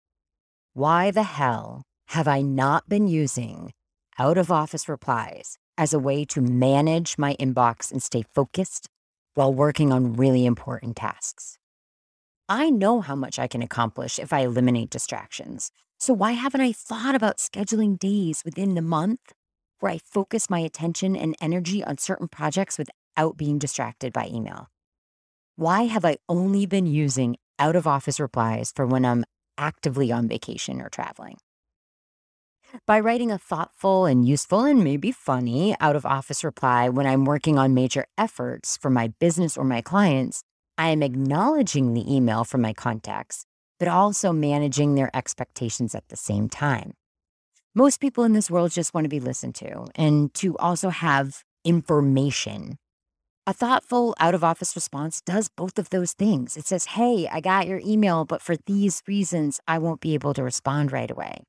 [0.74, 3.72] Why the hell have I not been using
[4.18, 8.88] out of office replies as a way to manage my inbox and stay focused
[9.34, 11.58] while working on really important tasks?
[12.49, 15.70] I know how much I can accomplish if I eliminate distractions.
[15.99, 19.32] So why haven't I thought about scheduling days within the month
[19.80, 24.68] where I focus my attention and energy on certain projects without being distracted by email?
[25.57, 29.24] Why have I only been using out of office replies for when I'm
[29.57, 31.36] actively on vacation or traveling?
[32.86, 37.24] By writing a thoughtful and useful and maybe funny out of office reply when I'm
[37.24, 40.43] working on major efforts for my business or my clients,
[40.82, 43.46] I am acknowledging the email from my contacts,
[43.78, 46.94] but also managing their expectations at the same time.
[47.72, 51.44] Most people in this world just want to be listened to and to also have
[51.64, 52.78] information.
[53.46, 56.56] A thoughtful out of office response does both of those things.
[56.56, 60.34] It says, Hey, I got your email, but for these reasons, I won't be able
[60.34, 61.44] to respond right away.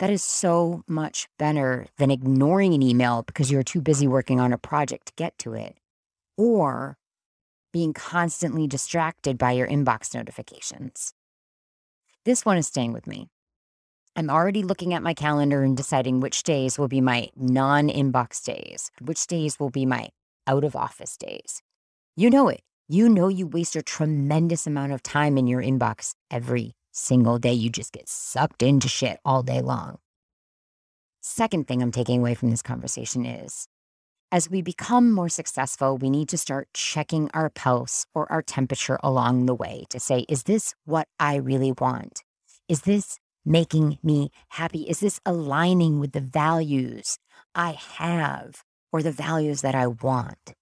[0.00, 4.52] That is so much better than ignoring an email because you're too busy working on
[4.52, 5.76] a project to get to it,
[6.36, 6.98] or
[7.72, 11.14] being constantly distracted by your inbox notifications.
[12.24, 13.28] This one is staying with me.
[14.14, 18.44] I'm already looking at my calendar and deciding which days will be my non inbox
[18.44, 20.10] days, which days will be my
[20.46, 21.62] out of office days.
[22.14, 22.60] You know it.
[22.88, 27.54] You know you waste a tremendous amount of time in your inbox every single day.
[27.54, 29.98] You just get sucked into shit all day long.
[31.22, 33.66] Second thing I'm taking away from this conversation is
[34.32, 38.98] as we become more successful, we need to start checking our pulse or our temperature
[39.02, 42.22] along the way to say, is this what I really want?
[42.66, 44.88] Is this making me happy?
[44.88, 47.18] Is this aligning with the values
[47.54, 50.54] I have or the values that I want?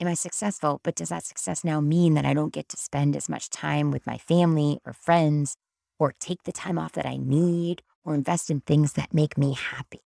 [0.00, 0.80] Am I successful?
[0.82, 3.92] But does that success now mean that I don't get to spend as much time
[3.92, 5.56] with my family or friends
[6.00, 9.54] or take the time off that I need or invest in things that make me
[9.54, 10.00] happy?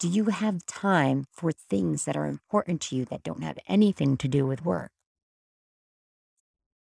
[0.00, 4.16] Do you have time for things that are important to you that don't have anything
[4.16, 4.92] to do with work?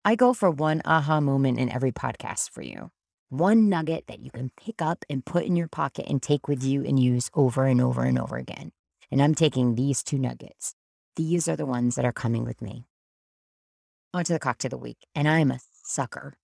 [0.03, 2.91] I go for one aha moment in every podcast for you.
[3.29, 6.65] One nugget that you can pick up and put in your pocket and take with
[6.65, 8.73] you and use over and over and over again.
[9.11, 10.75] And I'm taking these two nuggets.
[11.17, 12.87] These are the ones that are coming with me.
[14.15, 15.07] On to the cocktail of the week.
[15.15, 16.39] And I'm a sucker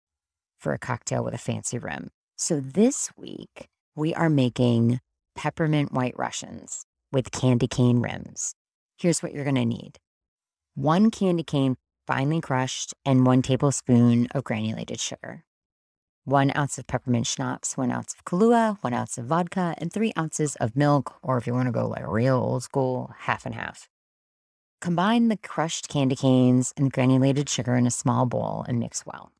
[0.59, 2.11] for a cocktail with a fancy rim.
[2.37, 5.01] So this week, we are making
[5.39, 8.57] peppermint white Russians with candy cane rims.
[8.99, 10.01] Here's what you're going to need
[10.74, 11.76] one candy cane
[12.09, 15.45] finely crushed and one tablespoon of granulated sugar,
[16.24, 20.12] one ounce of peppermint schnapps, one ounce of Kahlua, one ounce of vodka, and three
[20.18, 23.55] ounces of milk, or if you want to go like real old school, half and
[23.55, 23.89] half.
[24.80, 29.30] Combine the crushed candy canes and granulated sugar in a small bowl and mix well.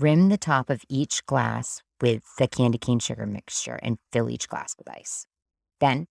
[0.00, 4.48] Rim the top of each glass with the candy cane sugar mixture and fill each
[4.48, 5.26] glass with ice.
[5.80, 6.06] Then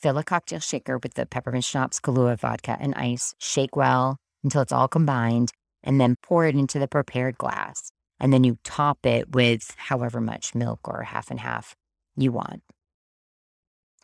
[0.00, 3.34] fill a cocktail shaker with the peppermint schnapps, Kahlua vodka, and ice.
[3.38, 7.90] Shake well until it's all combined, and then pour it into the prepared glass.
[8.18, 11.74] And then you top it with however much milk or half and half
[12.16, 12.62] you want.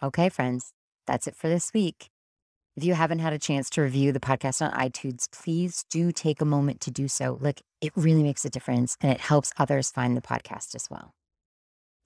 [0.02, 0.72] Okay, friends,
[1.06, 2.10] that's it for this week.
[2.76, 6.42] If you haven't had a chance to review the podcast on iTunes, please do take
[6.42, 7.38] a moment to do so.
[7.40, 11.14] Look, it really makes a difference and it helps others find the podcast as well.